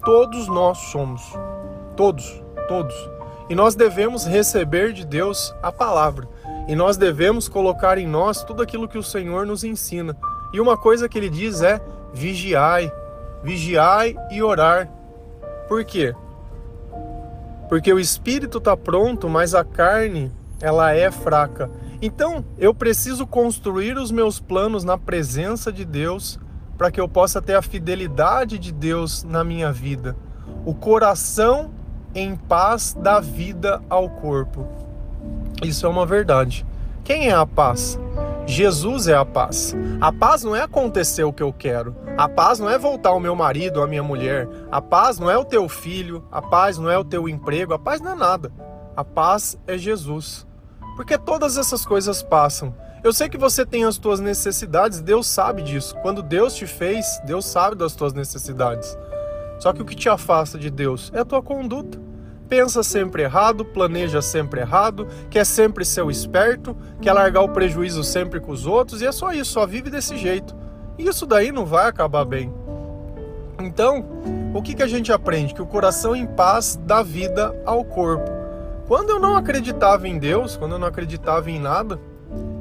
Todos 0.03 0.47
nós 0.47 0.77
somos. 0.77 1.21
Todos, 1.95 2.43
todos. 2.67 2.95
E 3.49 3.55
nós 3.55 3.75
devemos 3.75 4.25
receber 4.25 4.93
de 4.93 5.05
Deus 5.05 5.53
a 5.61 5.71
palavra. 5.71 6.27
E 6.67 6.75
nós 6.75 6.97
devemos 6.97 7.47
colocar 7.47 7.97
em 7.97 8.07
nós 8.07 8.43
tudo 8.43 8.61
aquilo 8.61 8.87
que 8.87 8.97
o 8.97 9.03
Senhor 9.03 9.45
nos 9.45 9.63
ensina. 9.63 10.15
E 10.53 10.59
uma 10.59 10.77
coisa 10.77 11.09
que 11.09 11.17
ele 11.17 11.29
diz 11.29 11.61
é: 11.61 11.81
vigiai, 12.13 12.91
vigiai 13.43 14.15
e 14.31 14.41
orar. 14.41 14.89
Por 15.67 15.83
quê? 15.83 16.13
Porque 17.67 17.93
o 17.93 17.99
espírito 17.99 18.57
está 18.57 18.75
pronto, 18.75 19.29
mas 19.29 19.53
a 19.53 19.63
carne 19.63 20.31
ela 20.59 20.91
é 20.91 21.09
fraca. 21.11 21.69
Então, 22.01 22.43
eu 22.57 22.73
preciso 22.73 23.27
construir 23.27 23.97
os 23.97 24.09
meus 24.09 24.39
planos 24.39 24.83
na 24.83 24.97
presença 24.97 25.71
de 25.71 25.85
Deus 25.85 26.39
para 26.77 26.89
que 26.89 26.99
eu 26.99 27.09
possa 27.09 27.41
ter 27.41 27.55
a 27.55 27.61
fidelidade 27.61 28.57
de 28.57 28.71
Deus 28.71 29.23
na 29.23 29.43
minha 29.43 29.71
vida. 29.71 30.15
O 30.65 30.73
coração 30.73 31.71
em 32.15 32.35
paz 32.35 32.97
dá 32.97 33.19
vida 33.19 33.81
ao 33.89 34.09
corpo. 34.09 34.65
Isso 35.63 35.85
é 35.85 35.89
uma 35.89 36.05
verdade. 36.05 36.65
Quem 37.03 37.29
é 37.29 37.33
a 37.33 37.45
paz? 37.45 37.99
Jesus 38.45 39.07
é 39.07 39.15
a 39.15 39.25
paz. 39.25 39.75
A 40.01 40.11
paz 40.11 40.43
não 40.43 40.55
é 40.55 40.61
acontecer 40.61 41.23
o 41.23 41.33
que 41.33 41.43
eu 41.43 41.53
quero. 41.53 41.95
A 42.17 42.27
paz 42.27 42.59
não 42.59 42.69
é 42.69 42.77
voltar 42.77 43.13
o 43.13 43.19
meu 43.19 43.35
marido, 43.35 43.81
a 43.81 43.87
minha 43.87 44.01
mulher. 44.01 44.47
A 44.71 44.81
paz 44.81 45.19
não 45.19 45.29
é 45.29 45.37
o 45.37 45.45
teu 45.45 45.69
filho. 45.69 46.23
A 46.31 46.41
paz 46.41 46.77
não 46.77 46.89
é 46.89 46.97
o 46.97 47.03
teu 47.03 47.29
emprego. 47.29 47.73
A 47.73 47.79
paz 47.79 48.01
não 48.01 48.11
é 48.11 48.15
nada. 48.15 48.51
A 48.95 49.03
paz 49.03 49.57
é 49.67 49.77
Jesus. 49.77 50.47
Porque 50.95 51.17
todas 51.17 51.57
essas 51.57 51.85
coisas 51.85 52.23
passam. 52.23 52.73
Eu 53.03 53.13
sei 53.13 53.29
que 53.29 53.37
você 53.37 53.65
tem 53.65 53.85
as 53.85 53.97
tuas 53.97 54.19
necessidades, 54.19 54.99
Deus 54.99 55.25
sabe 55.25 55.61
disso. 55.61 55.95
Quando 56.01 56.21
Deus 56.21 56.53
te 56.53 56.67
fez, 56.67 57.21
Deus 57.25 57.45
sabe 57.45 57.77
das 57.77 57.95
tuas 57.95 58.11
necessidades. 58.11 58.97
Só 59.57 59.71
que 59.71 59.81
o 59.81 59.85
que 59.85 59.95
te 59.95 60.09
afasta 60.09 60.57
de 60.57 60.69
Deus 60.69 61.09
é 61.13 61.19
a 61.19 61.25
tua 61.25 61.41
conduta. 61.41 62.08
Pensa 62.49 62.81
sempre 62.81 63.23
errado, 63.23 63.63
planeja 63.63 64.21
sempre 64.21 64.61
errado, 64.61 65.07
quer 65.29 65.45
sempre 65.45 65.85
ser 65.85 66.01
o 66.01 66.09
esperto, 66.09 66.75
quer 66.99 67.13
largar 67.13 67.41
o 67.41 67.49
prejuízo 67.49 68.03
sempre 68.03 68.39
com 68.39 68.51
os 68.51 68.65
outros, 68.65 69.01
e 69.01 69.05
é 69.05 69.11
só 69.11 69.31
isso, 69.31 69.51
só 69.51 69.67
vive 69.67 69.91
desse 69.91 70.17
jeito. 70.17 70.55
Isso 70.97 71.27
daí 71.27 71.51
não 71.51 71.65
vai 71.65 71.87
acabar 71.87 72.25
bem. 72.25 72.51
Então, 73.61 74.03
o 74.53 74.61
que, 74.61 74.73
que 74.73 74.83
a 74.83 74.87
gente 74.87 75.11
aprende? 75.11 75.53
Que 75.53 75.61
o 75.61 75.67
coração 75.67 76.15
em 76.15 76.25
paz 76.25 76.79
dá 76.85 77.03
vida 77.03 77.53
ao 77.65 77.85
corpo. 77.85 78.31
Quando 78.87 79.11
eu 79.11 79.19
não 79.19 79.37
acreditava 79.37 80.07
em 80.07 80.17
Deus, 80.17 80.57
quando 80.57 80.71
eu 80.71 80.79
não 80.79 80.87
acreditava 80.87 81.51
em 81.51 81.59
nada, 81.59 81.99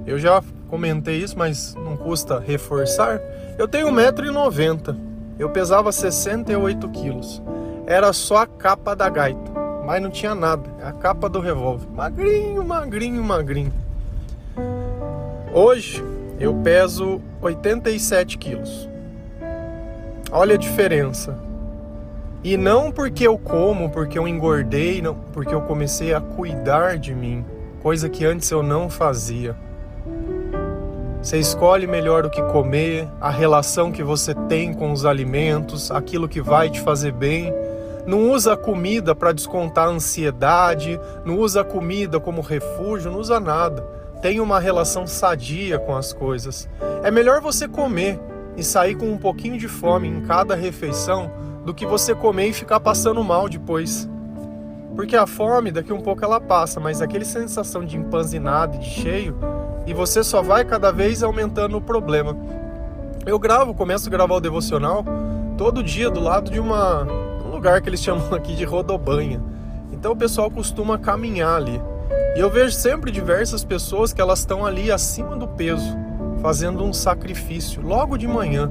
eu 0.07 0.18
já 0.18 0.42
comentei 0.68 1.16
isso, 1.16 1.38
mas 1.38 1.75
não 1.75 1.97
custa 1.97 2.38
reforçar. 2.38 3.21
Eu 3.57 3.66
tenho 3.66 3.88
1,90m, 3.88 4.95
eu 5.38 5.49
pesava 5.49 5.90
68 5.90 6.88
quilos. 6.90 7.42
Era 7.87 8.12
só 8.12 8.38
a 8.38 8.47
capa 8.47 8.95
da 8.95 9.09
gaita, 9.09 9.48
mas 9.88 10.02
não 10.02 10.11
tinha 10.11 10.35
nada. 10.35 10.68
É 10.83 10.88
a 10.88 10.92
capa 10.92 11.30
do 11.30 11.40
revólver. 11.40 11.88
Magrinho, 11.95 12.62
magrinho, 12.62 13.25
magrinho. 13.25 13.73
Hoje 15.50 16.04
eu 16.38 16.52
peso 16.57 17.23
87 17.40 18.37
quilos. 18.37 18.87
Olha 20.30 20.57
a 20.57 20.59
diferença. 20.59 21.38
E 22.45 22.59
não 22.59 22.92
porque 22.92 23.26
eu 23.26 23.38
como, 23.38 23.88
porque 23.88 24.18
eu 24.18 24.28
engordei, 24.28 25.00
não, 25.00 25.14
porque 25.33 25.54
eu 25.54 25.62
comecei 25.62 26.12
a 26.12 26.21
cuidar 26.21 26.99
de 26.99 27.14
mim, 27.14 27.42
coisa 27.83 28.11
que 28.11 28.26
antes 28.26 28.50
eu 28.50 28.62
não 28.62 28.90
fazia. 28.90 29.57
Você 31.23 31.38
escolhe 31.38 31.87
melhor 31.87 32.26
o 32.26 32.30
que 32.30 32.42
comer, 32.42 33.09
a 33.18 33.30
relação 33.30 33.90
que 33.90 34.02
você 34.02 34.35
tem 34.50 34.75
com 34.75 34.92
os 34.92 35.07
alimentos, 35.07 35.90
aquilo 35.90 36.28
que 36.28 36.42
vai 36.42 36.68
te 36.68 36.78
fazer 36.83 37.12
bem. 37.12 37.54
Não 38.09 38.31
usa 38.31 38.55
a 38.55 38.57
comida 38.57 39.15
para 39.15 39.33
descontar 39.33 39.87
a 39.87 39.91
ansiedade, 39.91 40.99
não 41.27 41.37
usa 41.37 41.61
a 41.61 41.65
comida 41.65 42.19
como 42.19 42.41
refúgio, 42.41 43.12
não 43.12 43.19
usa 43.19 43.38
nada. 43.38 43.83
Tem 44.23 44.41
uma 44.41 44.59
relação 44.59 45.07
sadia 45.07 45.79
com 45.79 45.95
as 45.95 46.15
coisas. 46.15 46.67
É 47.03 47.11
melhor 47.11 47.43
você 47.43 47.69
comer 47.69 48.19
e 48.57 48.65
sair 48.65 48.95
com 48.95 49.12
um 49.12 49.19
pouquinho 49.19 49.59
de 49.59 49.69
fome 49.69 50.09
em 50.09 50.23
cada 50.23 50.55
refeição 50.55 51.31
do 51.67 51.75
que 51.75 51.85
você 51.85 52.15
comer 52.15 52.47
e 52.47 52.53
ficar 52.55 52.81
passando 52.81 53.23
mal 53.23 53.47
depois. 53.47 54.09
Porque 54.97 55.15
a 55.15 55.27
fome, 55.27 55.71
daqui 55.71 55.93
um 55.93 56.00
pouco 56.00 56.25
ela 56.25 56.41
passa, 56.41 56.81
mas 56.81 57.03
aquele 57.03 57.27
sensação 57.27 57.85
de 57.85 57.99
empanzinado 57.99 58.77
e 58.77 58.79
de 58.79 58.88
cheio, 58.88 59.37
e 59.87 59.93
você 59.93 60.25
só 60.25 60.41
vai 60.41 60.65
cada 60.65 60.91
vez 60.91 61.23
aumentando 61.23 61.77
o 61.77 61.83
problema. 61.83 62.35
Eu 63.27 63.38
gravo, 63.38 63.75
começo 63.75 64.09
a 64.09 64.11
gravar 64.11 64.37
o 64.37 64.41
devocional 64.41 65.05
todo 65.59 65.83
dia 65.83 66.09
do 66.09 66.21
lado 66.21 66.50
de 66.50 66.59
uma, 66.59 67.03
um 67.03 67.27
lugar 67.59 67.83
que 67.83 67.88
eles 67.88 68.00
chamam 68.03 68.33
aqui 68.33 68.55
de 68.55 68.65
rodobanha. 68.65 69.43
Então 69.93 70.12
o 70.12 70.17
pessoal 70.17 70.50
costuma 70.50 70.97
caminhar 70.97 71.57
ali. 71.57 71.81
E 72.37 72.41
eu 72.41 72.49
vejo 72.49 72.73
sempre 72.73 73.11
diversas 73.11 73.65
pessoas 73.65 74.12
que 74.12 74.21
elas 74.21 74.38
estão 74.38 74.65
ali 74.65 74.93
acima 74.93 75.37
do 75.37 75.47
peso, 75.47 75.97
fazendo 76.41 76.85
um 76.85 76.93
sacrifício 76.93 77.83
logo 77.83 78.17
de 78.17 78.29
manhã 78.29 78.71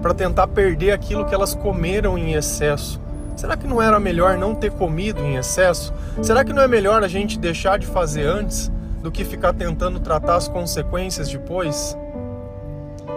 para 0.00 0.14
tentar 0.14 0.46
perder 0.46 0.92
aquilo 0.92 1.24
que 1.24 1.34
elas 1.34 1.54
comeram 1.54 2.16
em 2.16 2.34
excesso. 2.34 3.00
Será 3.36 3.56
que 3.56 3.66
não 3.66 3.82
era 3.82 3.98
melhor 3.98 4.36
não 4.38 4.54
ter 4.54 4.70
comido 4.70 5.20
em 5.22 5.36
excesso? 5.36 5.92
Será 6.22 6.44
que 6.44 6.52
não 6.52 6.62
é 6.62 6.68
melhor 6.68 7.02
a 7.02 7.08
gente 7.08 7.38
deixar 7.38 7.78
de 7.78 7.86
fazer 7.86 8.24
antes 8.24 8.70
do 9.02 9.10
que 9.10 9.24
ficar 9.24 9.52
tentando 9.52 9.98
tratar 10.00 10.36
as 10.36 10.48
consequências 10.48 11.28
depois? 11.28 11.96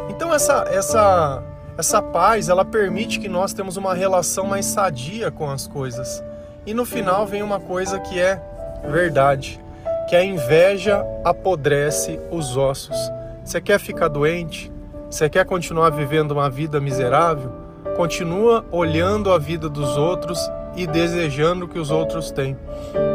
Então 0.10 0.34
essa 0.34 0.66
essa 0.70 1.44
essa 1.78 2.02
paz, 2.02 2.50
ela 2.50 2.66
permite 2.66 3.20
que 3.20 3.30
nós 3.30 3.54
temos 3.54 3.78
uma 3.78 3.94
relação 3.94 4.46
mais 4.46 4.66
sadia 4.66 5.32
com 5.32 5.50
as 5.50 5.68
coisas. 5.68 6.24
E 6.66 6.74
no 6.74 6.86
final 6.86 7.26
vem 7.26 7.42
uma 7.42 7.60
coisa 7.60 8.00
que 8.00 8.20
é 8.20 8.42
verdade, 8.90 9.60
que 10.08 10.16
a 10.16 10.24
inveja 10.24 11.04
apodrece 11.24 12.20
os 12.30 12.56
ossos. 12.58 12.98
Você 13.44 13.60
quer 13.60 13.80
ficar 13.80 14.08
doente? 14.08 14.72
Você 15.10 15.30
quer 15.30 15.46
continuar 15.46 15.90
vivendo 15.90 16.32
uma 16.32 16.50
vida 16.50 16.80
miserável? 16.80 17.52
Continua 17.96 18.66
olhando 18.72 19.32
a 19.32 19.38
vida 19.38 19.68
dos 19.68 19.98
outros 19.98 20.40
e 20.76 20.88
desejando 20.88 21.66
o 21.66 21.68
que 21.68 21.80
os 21.80 21.92
outros 21.92 22.32
têm, 22.32 22.56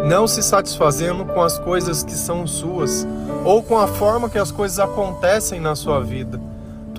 não 0.07 0.27
se 0.27 0.43
satisfazendo 0.43 1.25
com 1.25 1.41
as 1.41 1.59
coisas 1.59 2.03
que 2.03 2.13
são 2.13 2.47
suas 2.47 3.07
ou 3.45 3.63
com 3.63 3.79
a 3.79 3.87
forma 3.87 4.29
que 4.29 4.39
as 4.39 4.51
coisas 4.51 4.79
acontecem 4.79 5.61
na 5.61 5.75
sua 5.75 6.01
vida. 6.01 6.39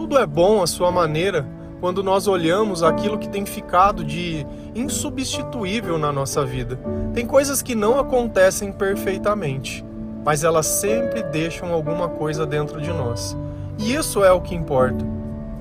Tudo 0.08 0.20
é 0.20 0.26
bom 0.26 0.64
à 0.64 0.68
sua 0.68 0.90
maneira 0.90 1.46
quando 1.82 2.02
nós 2.02 2.30
olhamos 2.30 2.82
aquilo 2.82 3.18
que 3.18 3.28
tem 3.28 3.46
ficado 3.46 4.06
de 4.06 4.48
insubstituível 4.74 5.98
na 5.98 6.14
nossa 6.14 6.46
vida. 6.46 6.80
Tem 7.14 7.26
coisas 7.26 7.62
que 7.62 7.76
não 7.76 8.00
acontecem 8.00 8.72
perfeitamente, 8.72 9.84
mas 10.24 10.46
elas 10.46 10.66
sempre 10.66 11.24
deixam 11.24 11.74
alguma 11.74 12.08
coisa 12.08 12.46
dentro 12.46 12.80
de 12.80 12.88
nós. 12.88 13.38
E 13.78 13.94
isso 13.94 14.24
é 14.24 14.32
o 14.32 14.40
que 14.40 14.56
importa. 14.56 15.06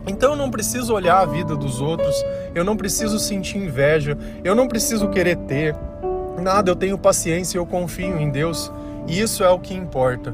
Então 0.06 0.30
eu 0.30 0.36
não 0.36 0.48
preciso 0.48 0.94
olhar 0.94 1.18
a 1.22 1.26
vida 1.26 1.56
dos 1.56 1.80
outros, 1.80 2.14
eu 2.54 2.62
não 2.62 2.76
preciso 2.76 3.18
sentir 3.18 3.58
inveja, 3.58 4.16
eu 4.44 4.54
não 4.54 4.68
preciso 4.68 5.08
querer 5.08 5.38
ter 5.38 5.74
nada, 6.40 6.70
eu 6.70 6.76
tenho 6.76 6.96
paciência, 6.96 7.58
eu 7.58 7.66
confio 7.66 8.16
em 8.16 8.30
Deus, 8.30 8.70
e 9.08 9.20
isso 9.20 9.42
é 9.42 9.50
o 9.50 9.58
que 9.58 9.74
importa. 9.74 10.32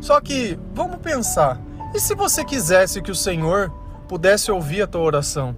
Só 0.00 0.18
que 0.18 0.58
vamos 0.72 0.96
pensar, 0.96 1.60
e 1.94 2.00
se 2.00 2.14
você 2.14 2.44
quisesse 2.44 3.02
que 3.02 3.10
o 3.10 3.14
Senhor 3.14 3.72
pudesse 4.08 4.50
ouvir 4.50 4.82
a 4.82 4.86
tua 4.86 5.02
oração? 5.02 5.56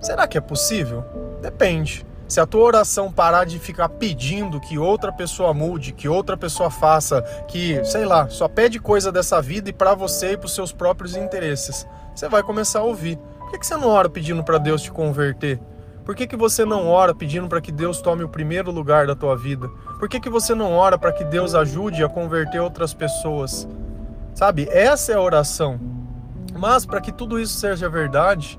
Será 0.00 0.26
que 0.26 0.36
é 0.36 0.40
possível? 0.40 1.04
Depende. 1.40 2.04
se 2.28 2.40
a 2.40 2.46
tua 2.46 2.62
oração 2.62 3.12
parar 3.12 3.44
de 3.44 3.58
ficar 3.58 3.90
pedindo 3.90 4.58
que 4.58 4.78
outra 4.78 5.12
pessoa 5.12 5.52
mude, 5.52 5.92
que 5.92 6.08
outra 6.08 6.34
pessoa 6.34 6.70
faça, 6.70 7.20
que, 7.46 7.84
sei 7.84 8.06
lá, 8.06 8.26
só 8.30 8.48
pede 8.48 8.80
coisa 8.80 9.12
dessa 9.12 9.42
vida 9.42 9.68
e 9.68 9.72
para 9.72 9.94
você 9.94 10.32
e 10.32 10.36
para 10.38 10.46
os 10.46 10.54
seus 10.54 10.72
próprios 10.72 11.14
interesses, 11.14 11.86
você 12.14 12.30
vai 12.30 12.42
começar 12.42 12.78
a 12.78 12.84
ouvir. 12.84 13.18
Por 13.38 13.50
que, 13.50 13.58
que 13.58 13.66
você 13.66 13.76
não 13.76 13.88
ora 13.88 14.08
pedindo 14.08 14.42
para 14.42 14.56
Deus 14.56 14.80
te 14.80 14.90
converter? 14.90 15.60
Por 16.06 16.16
que, 16.16 16.26
que 16.26 16.36
você 16.36 16.64
não 16.64 16.88
ora 16.88 17.14
pedindo 17.14 17.48
para 17.48 17.60
que 17.60 17.70
Deus 17.70 18.00
tome 18.00 18.24
o 18.24 18.28
primeiro 18.28 18.70
lugar 18.70 19.06
da 19.06 19.14
tua 19.14 19.36
vida? 19.36 19.68
Por 19.98 20.08
que, 20.08 20.18
que 20.18 20.30
você 20.30 20.54
não 20.54 20.72
ora 20.72 20.96
para 20.96 21.12
que 21.12 21.24
Deus 21.24 21.54
ajude 21.54 22.02
a 22.02 22.08
converter 22.08 22.60
outras 22.60 22.94
pessoas? 22.94 23.68
Sabe, 24.34 24.68
essa 24.70 25.12
é 25.12 25.14
a 25.14 25.20
oração. 25.20 25.78
Mas 26.54 26.84
para 26.84 27.00
que 27.00 27.12
tudo 27.12 27.38
isso 27.38 27.58
seja 27.58 27.88
verdade, 27.88 28.58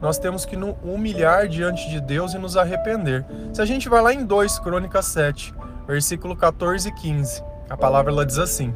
nós 0.00 0.18
temos 0.18 0.44
que 0.44 0.56
nos 0.56 0.74
humilhar 0.82 1.48
diante 1.48 1.88
de 1.88 2.00
Deus 2.00 2.34
e 2.34 2.38
nos 2.38 2.56
arrepender. 2.56 3.24
Se 3.52 3.62
a 3.62 3.64
gente 3.64 3.88
vai 3.88 4.02
lá 4.02 4.12
em 4.12 4.24
2 4.24 4.58
Crônicas 4.58 5.06
7, 5.06 5.54
versículo 5.86 6.36
14 6.36 6.88
e 6.88 6.92
15, 6.92 7.42
a 7.70 7.76
palavra 7.76 8.10
ela 8.10 8.26
diz 8.26 8.38
assim: 8.38 8.74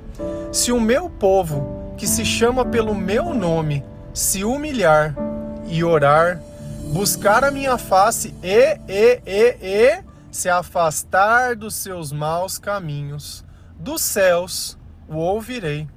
Se 0.53 0.71
o 0.71 0.81
meu 0.81 1.11
povo, 1.11 1.93
que 1.97 2.07
se 2.07 2.25
chama 2.25 2.65
pelo 2.65 2.95
meu 2.95 3.35
nome, 3.35 3.85
se 4.15 4.45
humilhar 4.45 5.15
e 5.67 5.83
orar, 5.83 6.41
buscar 6.93 7.43
a 7.45 7.51
minha 7.51 7.77
face 7.77 8.33
e, 8.43 8.79
e, 8.89 9.21
e, 9.27 9.57
e 9.61 10.05
se 10.31 10.49
afastar 10.49 11.57
dos 11.57 11.75
seus 11.75 12.13
maus 12.13 12.59
caminhos, 12.59 13.45
dos 13.79 14.01
céus 14.01 14.79
o 15.09 15.17
ouvirei, 15.17 15.89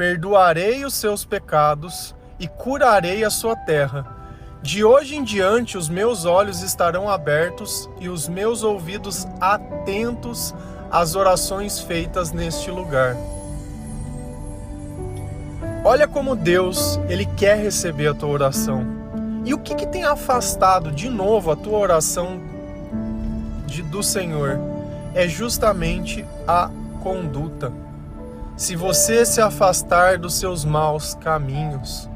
perdoarei 0.00 0.82
os 0.82 0.94
seus 0.94 1.26
pecados 1.26 2.14
e 2.38 2.48
curarei 2.48 3.22
a 3.22 3.28
sua 3.28 3.54
terra 3.54 4.16
de 4.62 4.82
hoje 4.82 5.14
em 5.14 5.22
diante, 5.22 5.76
os 5.76 5.90
meus 5.90 6.24
olhos 6.24 6.62
estarão 6.62 7.06
abertos 7.06 7.86
e 8.00 8.08
os 8.08 8.26
meus 8.26 8.62
ouvidos 8.62 9.26
atentos 9.38 10.54
às 10.90 11.14
orações 11.14 11.80
feitas 11.80 12.32
neste 12.32 12.70
lugar. 12.70 13.14
Olha 15.84 16.08
como 16.08 16.34
Deus, 16.34 16.98
ele 17.06 17.26
quer 17.36 17.58
receber 17.58 18.08
a 18.08 18.14
tua 18.14 18.30
oração. 18.30 18.86
E 19.44 19.52
o 19.52 19.58
que, 19.58 19.74
que 19.74 19.86
tem 19.86 20.04
afastado 20.04 20.90
de 20.90 21.10
novo 21.10 21.50
a 21.50 21.56
tua 21.56 21.78
oração 21.78 22.40
de, 23.66 23.82
do 23.82 24.02
Senhor? 24.02 24.58
É 25.14 25.28
justamente 25.28 26.24
a 26.48 26.70
conduta. 27.02 27.70
Se 28.60 28.76
você 28.76 29.24
se 29.24 29.40
afastar 29.40 30.18
dos 30.18 30.34
seus 30.34 30.66
maus 30.66 31.14
caminhos, 31.14 32.10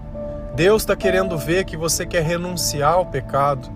Deus 0.54 0.82
está 0.82 0.94
querendo 0.94 1.38
ver 1.38 1.64
que 1.64 1.74
você 1.74 2.04
quer 2.04 2.22
renunciar 2.22 2.92
ao 2.92 3.06
pecado. 3.06 3.66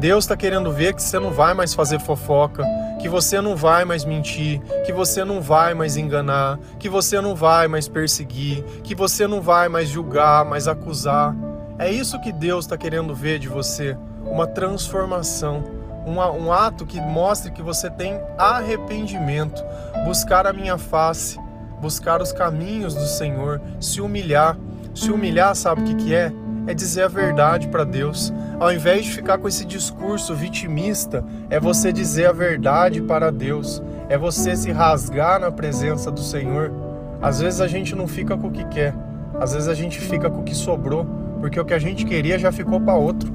Deus 0.00 0.24
está 0.24 0.36
querendo 0.36 0.72
ver 0.72 0.92
que 0.92 1.00
você 1.00 1.20
não 1.20 1.30
vai 1.30 1.54
mais 1.54 1.72
fazer 1.72 2.00
fofoca, 2.00 2.66
que 3.00 3.08
você 3.08 3.40
não 3.40 3.54
vai 3.54 3.84
mais 3.84 4.04
mentir, 4.04 4.60
que 4.84 4.92
você 4.92 5.24
não 5.24 5.40
vai 5.40 5.72
mais 5.72 5.96
enganar, 5.96 6.58
que 6.80 6.88
você 6.88 7.20
não 7.20 7.32
vai 7.32 7.68
mais 7.68 7.86
perseguir, 7.86 8.64
que 8.82 8.92
você 8.92 9.28
não 9.28 9.40
vai 9.40 9.68
mais 9.68 9.88
julgar, 9.88 10.44
mais 10.44 10.66
acusar. 10.66 11.32
É 11.78 11.88
isso 11.88 12.20
que 12.20 12.32
Deus 12.32 12.64
está 12.64 12.76
querendo 12.76 13.14
ver 13.14 13.38
de 13.38 13.46
você, 13.46 13.96
uma 14.24 14.48
transformação, 14.48 15.62
um 16.04 16.52
ato 16.52 16.84
que 16.84 17.00
mostre 17.00 17.52
que 17.52 17.62
você 17.62 17.88
tem 17.88 18.20
arrependimento, 18.36 19.62
buscar 20.04 20.44
a 20.44 20.52
minha 20.52 20.76
face, 20.76 21.38
buscar 21.80 22.20
os 22.22 22.32
caminhos 22.32 22.94
do 22.94 23.06
Senhor, 23.06 23.60
se 23.80 24.00
humilhar 24.00 24.56
se 24.96 25.12
humilhar, 25.12 25.54
sabe 25.54 25.82
o 25.82 25.84
que, 25.84 25.94
que 25.94 26.14
é? 26.14 26.32
É 26.66 26.72
dizer 26.72 27.02
a 27.02 27.08
verdade 27.08 27.68
para 27.68 27.84
Deus. 27.84 28.32
Ao 28.58 28.72
invés 28.72 29.04
de 29.04 29.12
ficar 29.12 29.36
com 29.36 29.46
esse 29.46 29.64
discurso 29.66 30.34
vitimista, 30.34 31.22
é 31.50 31.60
você 31.60 31.92
dizer 31.92 32.26
a 32.26 32.32
verdade 32.32 33.02
para 33.02 33.30
Deus. 33.30 33.82
É 34.08 34.16
você 34.16 34.56
se 34.56 34.72
rasgar 34.72 35.38
na 35.38 35.52
presença 35.52 36.10
do 36.10 36.22
Senhor. 36.22 36.72
Às 37.20 37.40
vezes 37.40 37.60
a 37.60 37.68
gente 37.68 37.94
não 37.94 38.08
fica 38.08 38.36
com 38.38 38.48
o 38.48 38.50
que 38.50 38.64
quer, 38.66 38.94
às 39.38 39.52
vezes 39.52 39.68
a 39.68 39.74
gente 39.74 40.00
fica 40.00 40.30
com 40.30 40.40
o 40.40 40.44
que 40.44 40.54
sobrou, 40.54 41.06
porque 41.40 41.60
o 41.60 41.64
que 41.64 41.74
a 41.74 41.78
gente 41.78 42.04
queria 42.04 42.38
já 42.38 42.50
ficou 42.50 42.80
para 42.80 42.94
outro. 42.94 43.32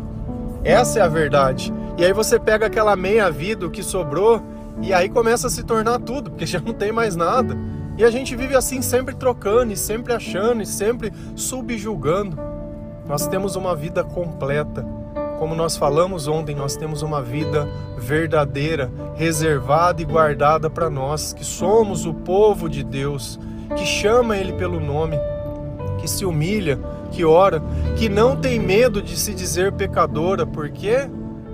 Essa 0.64 1.00
é 1.00 1.02
a 1.04 1.08
verdade. 1.08 1.72
E 1.98 2.04
aí 2.04 2.14
você 2.14 2.40
pega 2.40 2.66
aquela 2.66 2.96
meia 2.96 3.30
vida, 3.30 3.68
o 3.68 3.72
que 3.72 3.84
sobrou, 3.84 4.42
e 4.82 4.94
aí 4.94 5.10
começa 5.10 5.46
a 5.46 5.50
se 5.50 5.64
tornar 5.64 6.00
tudo, 6.00 6.32
porque 6.32 6.46
já 6.46 6.60
não 6.60 6.74
tem 6.74 6.92
mais 6.92 7.16
nada. 7.16 7.56
E 7.98 8.04
a 8.04 8.10
gente 8.10 8.36
vive 8.36 8.56
assim, 8.56 8.82
sempre 8.82 9.16
trocando, 9.16 9.74
e 9.74 9.78
sempre 9.78 10.14
achando, 10.14 10.62
e 10.62 10.66
sempre 10.66 11.12
subjugando. 11.36 12.38
Nós 13.08 13.28
temos 13.28 13.56
uma 13.56 13.76
vida 13.76 14.04
completa. 14.04 14.86
Como 15.38 15.56
nós 15.56 15.76
falamos 15.76 16.28
ontem, 16.28 16.56
nós 16.56 16.76
temos 16.76 17.02
uma 17.02 17.22
vida 17.22 17.68
verdadeira, 17.98 18.92
reservada 19.16 20.02
e 20.02 20.06
guardada 20.06 20.70
para 20.70 20.90
nós, 20.90 21.34
que 21.34 21.44
somos 21.44 22.06
o 22.06 22.14
povo 22.14 22.70
de 22.70 22.84
Deus, 22.84 23.40
que 23.76 23.86
chama 23.86 24.38
Ele 24.38 24.54
pelo 24.54 24.80
nome, 24.80 25.18
que 26.00 26.08
se 26.08 26.26
humilha, 26.26 26.80
que 27.12 27.26
ora, 27.26 27.62
que 27.98 28.08
não 28.08 28.36
tem 28.36 28.60
medo 28.60 29.02
de 29.02 29.18
se 29.18 29.34
dizer 29.34 29.74
pecadora, 29.74 30.46
por 30.46 30.70
quê? 30.70 31.10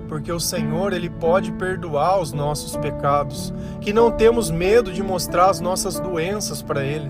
Porque 0.08 0.32
o 0.32 0.40
Senhor 0.40 0.94
ele 0.94 1.10
pode 1.10 1.52
perdoar 1.52 2.20
os 2.20 2.32
nossos 2.32 2.76
pecados, 2.78 3.54
que 3.82 3.92
não 3.92 4.12
temos 4.12 4.50
medo 4.50 4.92
de 4.92 5.04
mostrar 5.04 5.50
as 5.50 5.60
nossas 5.60 6.00
doenças 6.00 6.62
para 6.62 6.84
ele, 6.84 7.10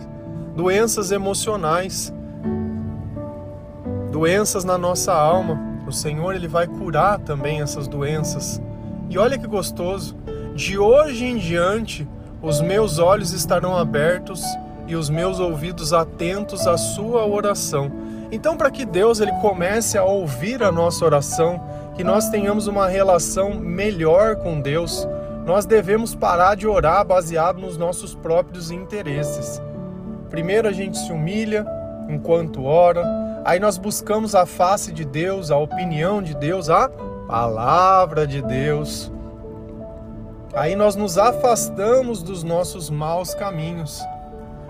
doenças 0.55 1.11
emocionais, 1.11 2.13
doenças 4.11 4.63
na 4.63 4.77
nossa 4.77 5.13
alma. 5.13 5.59
O 5.87 5.91
Senhor 5.91 6.35
ele 6.35 6.47
vai 6.47 6.67
curar 6.67 7.19
também 7.19 7.61
essas 7.61 7.87
doenças. 7.87 8.61
E 9.09 9.17
olha 9.17 9.37
que 9.37 9.47
gostoso, 9.47 10.15
de 10.55 10.77
hoje 10.77 11.25
em 11.25 11.37
diante 11.37 12.07
os 12.41 12.61
meus 12.61 12.99
olhos 12.99 13.31
estarão 13.31 13.77
abertos 13.77 14.43
e 14.87 14.95
os 14.95 15.09
meus 15.09 15.39
ouvidos 15.39 15.93
atentos 15.93 16.65
à 16.65 16.77
sua 16.77 17.25
oração. 17.25 17.91
Então, 18.31 18.57
para 18.57 18.71
que 18.71 18.85
Deus 18.85 19.19
ele 19.19 19.31
comece 19.41 19.97
a 19.97 20.03
ouvir 20.03 20.61
a 20.63 20.71
nossa 20.71 21.05
oração, 21.05 21.61
que 21.97 22.03
nós 22.03 22.29
tenhamos 22.29 22.67
uma 22.67 22.87
relação 22.87 23.55
melhor 23.55 24.35
com 24.35 24.61
Deus, 24.61 25.07
nós 25.43 25.65
devemos 25.65 26.13
parar 26.13 26.55
de 26.55 26.67
orar 26.67 27.03
baseado 27.03 27.59
nos 27.59 27.75
nossos 27.75 28.13
próprios 28.13 28.69
interesses. 28.69 29.59
Primeiro 30.29 30.67
a 30.67 30.71
gente 30.71 30.95
se 30.95 31.11
humilha 31.11 31.65
enquanto 32.07 32.63
ora, 32.63 33.03
aí 33.43 33.59
nós 33.59 33.79
buscamos 33.79 34.35
a 34.35 34.45
face 34.45 34.91
de 34.91 35.03
Deus, 35.03 35.49
a 35.49 35.57
opinião 35.57 36.21
de 36.21 36.35
Deus, 36.35 36.69
a 36.69 36.87
palavra 37.27 38.27
de 38.27 38.43
Deus. 38.43 39.11
Aí 40.53 40.75
nós 40.75 40.95
nos 40.95 41.17
afastamos 41.17 42.21
dos 42.21 42.43
nossos 42.43 42.91
maus 42.91 43.33
caminhos, 43.33 44.03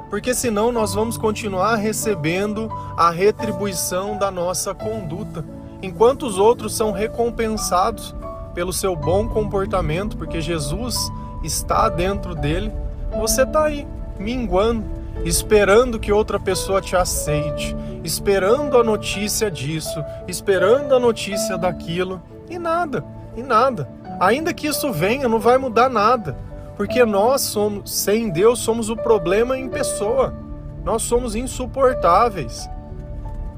porque 0.09 0.33
senão 0.33 0.71
nós 0.71 0.93
vamos 0.93 1.17
continuar 1.17 1.75
recebendo 1.75 2.71
a 2.95 3.11
retribuição 3.11 4.17
da 4.17 4.31
nossa 4.31 4.73
conduta 4.73 5.43
enquanto 5.81 6.25
os 6.25 6.37
outros 6.37 6.75
são 6.75 6.91
recompensados 6.91 8.15
pelo 8.53 8.73
seu 8.73 8.95
bom 8.95 9.27
comportamento, 9.27 10.17
porque 10.17 10.41
Jesus 10.41 11.11
está 11.43 11.89
dentro 11.89 12.33
dele, 12.33 12.71
você 13.17 13.43
está 13.43 13.65
aí, 13.65 13.87
minguando, 14.19 14.83
esperando 15.23 15.99
que 15.99 16.11
outra 16.11 16.39
pessoa 16.39 16.81
te 16.81 16.95
aceite, 16.95 17.75
esperando 18.03 18.77
a 18.77 18.83
notícia 18.83 19.49
disso, 19.49 20.03
esperando 20.27 20.95
a 20.95 20.99
notícia 20.99 21.57
daquilo, 21.57 22.21
e 22.49 22.57
nada, 22.57 23.03
e 23.35 23.43
nada. 23.43 23.89
Ainda 24.19 24.53
que 24.53 24.67
isso 24.67 24.91
venha, 24.91 25.27
não 25.27 25.39
vai 25.39 25.57
mudar 25.57 25.89
nada, 25.89 26.35
porque 26.75 27.03
nós 27.05 27.41
somos, 27.41 27.91
sem 27.91 28.29
Deus, 28.29 28.59
somos 28.59 28.89
o 28.89 28.95
problema 28.95 29.57
em 29.57 29.69
pessoa. 29.69 30.33
Nós 30.83 31.01
somos 31.01 31.35
insuportáveis. 31.35 32.69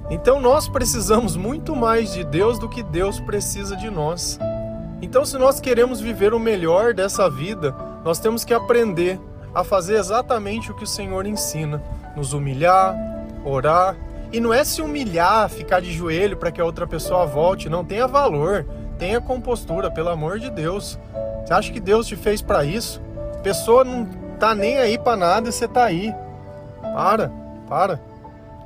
Então 0.09 0.39
nós 0.39 0.67
precisamos 0.67 1.35
muito 1.35 1.75
mais 1.75 2.13
de 2.13 2.23
Deus 2.23 2.57
do 2.57 2.67
que 2.67 2.81
Deus 2.81 3.19
precisa 3.19 3.75
de 3.75 3.89
nós. 3.89 4.39
Então, 5.01 5.23
se 5.23 5.37
nós 5.37 5.59
queremos 5.59 6.01
viver 6.01 6.33
o 6.33 6.39
melhor 6.39 6.93
dessa 6.93 7.29
vida, 7.29 7.73
nós 8.03 8.19
temos 8.19 8.43
que 8.43 8.53
aprender 8.53 9.19
a 9.53 9.63
fazer 9.63 9.95
exatamente 9.95 10.71
o 10.71 10.75
que 10.75 10.83
o 10.83 10.87
Senhor 10.87 11.25
ensina: 11.25 11.81
nos 12.15 12.33
humilhar, 12.33 12.95
orar. 13.45 13.95
E 14.31 14.39
não 14.39 14.53
é 14.53 14.63
se 14.63 14.81
humilhar, 14.81 15.49
ficar 15.49 15.79
de 15.79 15.91
joelho 15.91 16.37
para 16.37 16.51
que 16.51 16.61
a 16.61 16.65
outra 16.65 16.85
pessoa 16.85 17.25
volte, 17.25 17.69
não. 17.69 17.83
Tenha 17.83 18.07
valor, 18.07 18.65
tenha 18.97 19.19
compostura, 19.19 19.89
pelo 19.89 20.09
amor 20.09 20.37
de 20.37 20.51
Deus. 20.51 20.99
Você 21.43 21.53
acha 21.53 21.71
que 21.71 21.79
Deus 21.79 22.05
te 22.05 22.15
fez 22.15 22.41
para 22.41 22.63
isso? 22.63 23.01
A 23.35 23.39
pessoa 23.39 23.83
não 23.83 24.05
tá 24.37 24.53
nem 24.53 24.77
aí 24.77 24.99
para 24.99 25.17
nada 25.17 25.49
e 25.49 25.51
você 25.51 25.67
tá 25.67 25.85
aí. 25.85 26.13
Para, 26.81 27.31
para. 27.67 27.99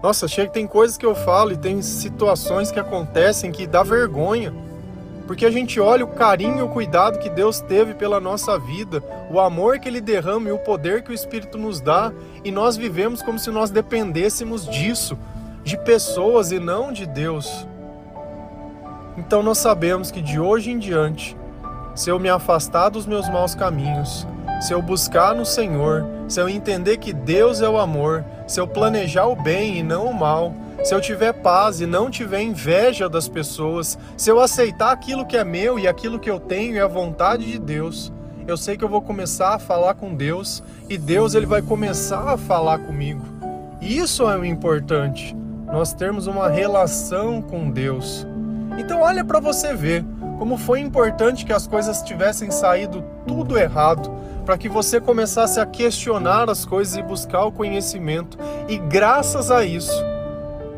Nossa, 0.04 0.28
chega 0.28 0.52
tem 0.52 0.68
coisas 0.68 0.98
que 0.98 1.06
eu 1.06 1.16
falo 1.16 1.54
e 1.54 1.58
tem 1.58 1.82
situações 1.82 2.70
que 2.70 2.80
acontecem 2.80 3.54
que 3.54 3.66
dá 3.66 3.84
vergonha. 3.84 4.54
Porque 5.26 5.46
a 5.46 5.50
gente 5.50 5.80
olha 5.80 6.04
o 6.04 6.10
carinho 6.10 6.60
e 6.60 6.62
o 6.62 6.68
cuidado 6.68 7.20
que 7.20 7.30
Deus 7.30 7.62
teve 7.62 7.94
pela 7.94 8.20
nossa 8.20 8.60
vida, 8.60 9.02
o 9.32 9.39
amor 9.39 9.80
que 9.80 9.88
Ele 9.88 10.02
derrama 10.02 10.50
e 10.50 10.52
o 10.52 10.60
poder 10.60 11.04
que 11.04 11.12
o 11.12 11.13
Espírito 11.13 11.58
nos 11.58 11.80
dá, 11.80 12.12
e 12.44 12.52
nós 12.52 12.76
vivemos 12.76 13.22
como 13.22 13.39
se 13.39 13.50
nós 13.50 13.70
dependêssemos 13.70 14.68
disso, 14.68 15.18
de 15.63 15.78
pessoas 15.78 16.52
e 16.52 16.60
não 16.60 16.92
de 16.92 17.06
Deus. 17.06 17.66
Então 19.18 19.42
nós 19.42 19.60
sabemos 19.60 20.12
que 20.12 20.22
de 20.22 20.38
hoje 20.38 20.70
em 20.70 20.80
diante 20.80 21.38
se 21.96 22.10
eu 22.10 22.20
me 22.20 22.28
afastar 22.28 22.89
dos 22.89 23.06
meus 23.06 23.30
maus 23.30 23.56
caminhos, 23.56 24.28
se 24.60 24.74
eu 24.74 24.82
buscar 24.82 25.34
no 25.34 25.46
Senhor, 25.46 26.06
se 26.28 26.42
eu 26.42 26.50
entender 26.50 26.98
que 26.98 27.13
Deus 27.13 27.62
é 27.62 27.70
o 27.70 27.78
amor, 27.78 28.26
se 28.54 28.60
eu 28.60 28.68
planejar 28.68 29.26
o 29.26 29.36
bem 29.36 29.80
e 29.80 29.84
não 29.84 30.06
o 30.06 30.13
mal, 30.13 30.54
se 30.84 30.94
eu 30.94 31.02
tiver 31.02 31.34
paz 31.34 31.82
e 31.82 31.88
não 31.88 32.12
tiver 32.12 32.44
inveja 32.44 33.10
das 33.10 33.28
pessoas, 33.28 33.98
se 34.16 34.30
eu 34.30 34.39
aceitar 34.39 34.92
aquilo 34.92 35.26
que 35.26 35.36
é 35.36 35.44
meu 35.44 35.80
e 35.80 35.88
aquilo 35.88 36.20
que 36.20 36.30
eu 36.30 36.39
tenho 36.39 36.76
e 36.76 36.80
a 36.80 36.86
vontade 36.86 37.52
de 37.52 37.58
Deus, 37.58 38.13
eu 38.48 38.56
sei 38.56 38.78
que 38.78 38.84
eu 38.84 38.89
vou 38.89 39.02
começar 39.02 39.56
a 39.56 39.60
falar 39.60 39.96
com 39.96 40.13
Deus 40.13 40.62
e 40.88 41.00
Deus 41.00 41.34
ele 41.34 41.48
vai 41.48 41.63
começar 41.63 42.32
a 42.32 42.38
falar 42.38 42.78
comigo. 42.78 43.26
Isso 43.82 44.30
é 44.30 44.38
o 44.38 44.46
importante. 44.46 45.36
Nós 45.66 45.92
termos 45.92 46.28
uma 46.28 46.48
relação 46.48 47.42
com 47.42 47.72
Deus. 47.72 48.28
Então 48.78 49.02
olha 49.02 49.26
para 49.26 49.39
você 49.39 49.74
ver 49.74 50.06
como 50.38 50.58
foi 50.58 50.80
importante 50.80 51.44
que 51.44 51.54
as 51.54 51.66
coisas 51.66 52.04
tivessem 52.04 52.52
saído 52.52 53.04
tudo 53.26 53.58
errado, 53.58 54.12
para 54.46 54.58
que 54.58 54.68
você 54.68 55.00
começasse 55.00 55.60
a 55.60 55.66
questionar 55.66 56.50
as 56.50 56.66
coisas 56.66 56.96
e 56.98 57.02
buscar 57.02 57.46
o 57.46 57.52
conhecimento. 57.52 58.38
E 58.68 58.78
graças 58.78 59.50
a 59.50 59.66
isso, 59.66 60.04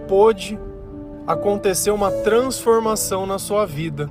pôde 0.08 0.60
acontecer 1.26 1.92
uma 1.92 2.12
transformação 2.12 3.26
na 3.26 3.40
sua 3.40 3.66
vida, 3.66 4.10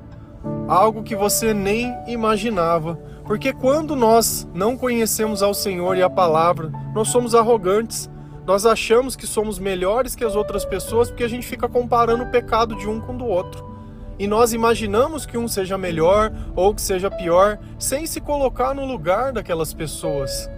algo 0.67 1.03
que 1.03 1.15
você 1.15 1.55
nem 1.55 1.95
imaginava. 2.07 2.99
Porque 3.25 3.53
quando 3.53 3.97
nós 3.97 4.47
não 4.53 4.77
conhecemos 4.77 5.43
ao 5.43 5.55
Senhor 5.55 5.97
e 5.97 6.03
a 6.03 6.11
palavra, 6.11 6.71
nós 6.95 7.09
somos 7.09 7.35
arrogantes. 7.35 8.11
Nós 8.47 8.67
achamos 8.67 9.17
que 9.17 9.27
somos 9.27 9.59
melhores 9.59 10.15
que 10.15 10.25
as 10.25 10.37
outras 10.37 10.67
pessoas 10.67 11.09
porque 11.09 11.25
a 11.25 11.29
gente 11.29 11.47
fica 11.47 11.67
comparando 11.67 12.25
o 12.25 12.31
pecado 12.31 12.77
de 12.77 12.87
um 12.87 13.01
com 13.01 13.15
o 13.15 13.19
do 13.19 13.25
outro 13.25 13.74
e 14.19 14.27
nós 14.27 14.53
imaginamos 14.53 15.27
que 15.27 15.37
um 15.37 15.49
seja 15.49 15.77
melhor 15.77 16.33
ou 16.55 16.75
que 16.75 16.83
seja 16.83 17.11
pior, 17.11 17.59
sem 17.79 18.07
se 18.07 18.21
colocar 18.21 18.75
no 18.75 18.85
lugar 18.85 19.33
daquelas 19.33 19.75
pessoas. 19.75 20.49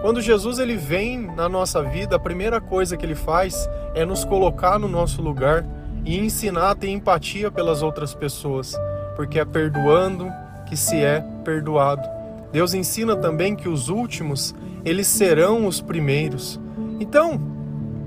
Quando 0.00 0.20
Jesus 0.20 0.58
ele 0.58 0.76
vem 0.76 1.18
na 1.20 1.48
nossa 1.48 1.82
vida, 1.82 2.16
a 2.16 2.18
primeira 2.18 2.60
coisa 2.60 2.96
que 2.96 3.06
ele 3.06 3.14
faz 3.14 3.68
é 3.94 4.04
nos 4.04 4.24
colocar 4.24 4.78
no 4.78 4.88
nosso 4.88 5.22
lugar 5.22 5.64
e 6.04 6.18
ensinar 6.18 6.70
a 6.70 6.74
ter 6.74 6.88
empatia 6.88 7.50
pelas 7.50 7.82
outras 7.82 8.14
pessoas, 8.14 8.74
porque 9.14 9.38
é 9.38 9.44
perdoando 9.44 10.26
que 10.66 10.76
se 10.76 10.96
é 10.96 11.24
perdoado. 11.44 12.02
Deus 12.50 12.74
ensina 12.74 13.14
também 13.16 13.54
que 13.54 13.68
os 13.68 13.88
últimos, 13.88 14.54
eles 14.84 15.06
serão 15.06 15.66
os 15.66 15.80
primeiros. 15.80 16.60
Então, 16.98 17.40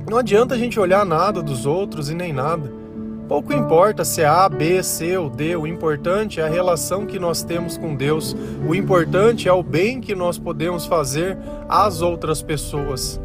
não 0.09 0.17
adianta 0.17 0.53
a 0.53 0.57
gente 0.57 0.79
olhar 0.79 1.05
nada 1.05 1.41
dos 1.41 1.65
outros 1.65 2.09
e 2.09 2.13
nem 2.15 2.33
nada. 2.33 2.71
Pouco 3.27 3.51
importa 3.51 4.05
se 4.05 4.21
é 4.21 4.27
A, 4.27 4.47
B, 4.47 4.83
C 4.83 5.17
ou 5.17 5.31
D, 5.31 5.55
o 5.55 5.65
importante 5.65 6.39
é 6.39 6.43
a 6.43 6.49
relação 6.49 7.07
que 7.07 7.17
nós 7.17 7.41
temos 7.41 7.75
com 7.75 7.95
Deus, 7.95 8.35
o 8.67 8.75
importante 8.75 9.49
é 9.49 9.53
o 9.53 9.63
bem 9.63 9.99
que 9.99 10.13
nós 10.13 10.37
podemos 10.37 10.85
fazer 10.85 11.35
às 11.67 12.01
outras 12.01 12.43
pessoas. 12.43 13.19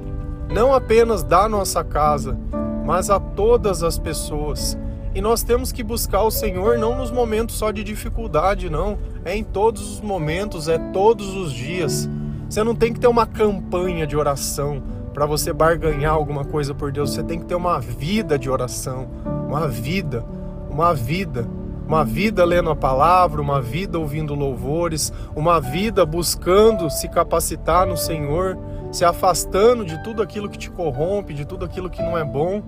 Não 0.50 0.72
apenas 0.72 1.22
da 1.22 1.46
nossa 1.46 1.84
casa, 1.84 2.38
mas 2.86 3.10
a 3.10 3.20
todas 3.20 3.82
as 3.82 3.98
pessoas. 3.98 4.76
E 5.14 5.20
nós 5.20 5.42
temos 5.42 5.70
que 5.70 5.82
buscar 5.82 6.22
o 6.22 6.30
Senhor 6.30 6.78
não 6.78 6.96
nos 6.96 7.10
momentos 7.10 7.56
só 7.56 7.70
de 7.70 7.84
dificuldade, 7.84 8.70
não. 8.70 8.96
É 9.22 9.36
em 9.36 9.44
todos 9.44 9.96
os 9.96 10.00
momentos, 10.00 10.66
é 10.66 10.78
todos 10.78 11.36
os 11.36 11.52
dias. 11.52 12.08
Você 12.48 12.64
não 12.64 12.74
tem 12.74 12.92
que 12.92 13.00
ter 13.00 13.06
uma 13.06 13.26
campanha 13.26 14.06
de 14.06 14.16
oração 14.16 14.82
para 15.12 15.26
você 15.26 15.52
barganhar 15.52 16.14
alguma 16.14 16.44
coisa 16.44 16.74
por 16.74 16.90
Deus. 16.90 17.12
Você 17.12 17.22
tem 17.22 17.38
que 17.38 17.44
ter 17.44 17.54
uma 17.54 17.78
vida 17.78 18.38
de 18.38 18.48
oração 18.48 19.08
uma 19.50 19.66
vida, 19.66 20.24
uma 20.70 20.94
vida, 20.94 21.44
uma 21.84 22.04
vida 22.04 22.44
lendo 22.44 22.70
a 22.70 22.76
palavra, 22.76 23.42
uma 23.42 23.60
vida 23.60 23.98
ouvindo 23.98 24.32
louvores, 24.32 25.12
uma 25.34 25.60
vida 25.60 26.06
buscando 26.06 26.88
se 26.88 27.08
capacitar 27.08 27.84
no 27.84 27.96
Senhor, 27.96 28.56
se 28.92 29.04
afastando 29.04 29.84
de 29.84 30.00
tudo 30.04 30.22
aquilo 30.22 30.48
que 30.48 30.56
te 30.56 30.70
corrompe, 30.70 31.34
de 31.34 31.44
tudo 31.44 31.64
aquilo 31.64 31.90
que 31.90 32.00
não 32.00 32.16
é 32.16 32.24
bom. 32.24 32.62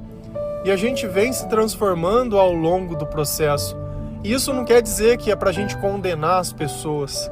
E 0.65 0.73
a 0.73 0.77
gente 0.77 1.07
vem 1.07 1.33
se 1.33 1.49
transformando 1.49 2.37
ao 2.37 2.53
longo 2.53 2.97
do 2.97 3.07
processo. 3.07 3.77
E 4.25 4.33
isso 4.33 4.53
não 4.53 4.65
quer 4.65 4.83
dizer 4.83 5.19
que 5.19 5.31
é 5.31 5.37
para 5.37 5.51
a 5.51 5.53
gente 5.53 5.77
condenar 5.77 6.41
as 6.41 6.53
pessoas, 6.53 7.31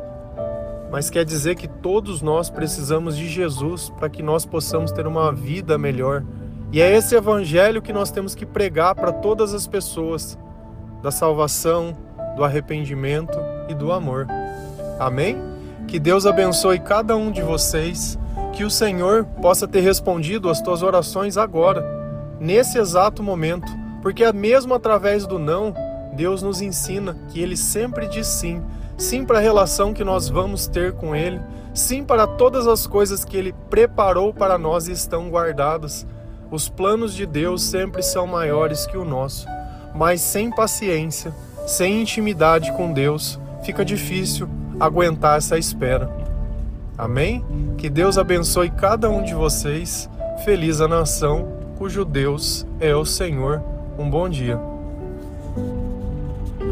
mas 0.93 1.11
quer 1.11 1.25
dizer 1.25 1.57
que 1.57 1.67
todos 1.67 2.23
nós 2.23 2.49
precisamos 2.49 3.17
de 3.17 3.29
Jesus 3.29 3.91
para 3.91 4.09
que 4.09 4.23
nós 4.23 4.47
possamos 4.47 4.93
ter 4.93 5.09
uma 5.09 5.33
vida 5.33 5.77
melhor 5.77 6.23
e 6.73 6.81
é 6.81 6.97
esse 6.97 7.17
evangelho 7.17 7.83
que 7.83 7.93
nós 7.93 8.11
temos 8.11 8.35
que 8.35 8.47
pregar 8.47 8.95
para 8.95 9.13
todas 9.13 9.53
as 9.55 9.67
pessoas, 9.67 10.39
da 11.03 11.11
salvação, 11.11 11.97
do 12.37 12.45
arrependimento 12.45 13.39
e 13.69 13.75
do 13.75 13.91
amor. 13.91 14.27
Amém? 14.99 15.37
Que 15.89 15.99
Deus 15.99 16.27
abençoe 16.27 16.79
cada 16.79 17.17
um 17.17 17.33
de 17.33 17.43
vocês, 17.43 18.19
que 18.53 18.65
o 18.65 18.71
Senhor 18.71 19.25
possa 19.43 19.67
ter 19.67 19.81
respondido 19.81 20.49
as 20.49 20.61
tuas 20.61 20.83
orações 20.83 21.37
agora, 21.37 21.85
nesse 22.39 22.79
exato 22.79 23.23
momento, 23.23 23.71
porque 24.01 24.23
é 24.23 24.33
mesmo 24.33 24.73
através 24.73 25.27
do 25.27 25.39
não, 25.39 25.75
Deus 26.13 26.43
nos 26.43 26.61
ensina 26.61 27.17
que 27.29 27.41
Ele 27.41 27.57
sempre 27.57 28.07
diz 28.07 28.27
sim. 28.27 28.63
Sim 28.97 29.25
para 29.25 29.39
a 29.39 29.43
relação 29.43 29.95
que 29.95 30.05
nós 30.05 30.29
vamos 30.29 30.67
ter 30.67 30.93
com 30.93 31.17
Ele, 31.17 31.41
sim 31.73 32.05
para 32.05 32.27
todas 32.27 32.67
as 32.67 32.87
coisas 32.87 33.25
que 33.25 33.37
Ele 33.37 33.55
preparou 33.69 34.33
para 34.33 34.59
nós 34.59 34.89
e 34.89 34.93
estão 34.93 35.31
guardadas. 35.31 36.07
Os 36.51 36.69
planos 36.69 37.15
de 37.15 37.27
Deus 37.27 37.63
sempre 37.63 38.03
são 38.03 38.27
maiores 38.27 38.87
que 38.87 38.97
o 38.97 39.05
nosso, 39.05 39.47
mas 39.95 40.21
sem 40.21 40.51
paciência, 40.51 41.33
sem 41.67 42.03
intimidade 42.03 42.73
com 42.73 42.93
Deus, 42.93 43.39
fica 43.63 43.85
difícil 43.85 44.49
aguentar 44.79 45.39
essa 45.39 45.57
espera. 45.59 46.11
Amém? 46.99 47.45
Que 47.79 47.89
Deus 47.89 48.19
abençoe 48.19 48.71
cada 48.71 49.09
um 49.09 49.23
de 49.23 49.35
vocês. 49.35 50.11
Feliz 50.45 50.81
a 50.81 50.89
nação 50.89 51.49
cujo 51.79 52.05
Deus 52.05 52.67
é 52.79 52.95
o 52.95 53.05
Senhor. 53.05 53.63
Um 53.99 54.11
bom 54.11 54.29
dia. 54.29 54.70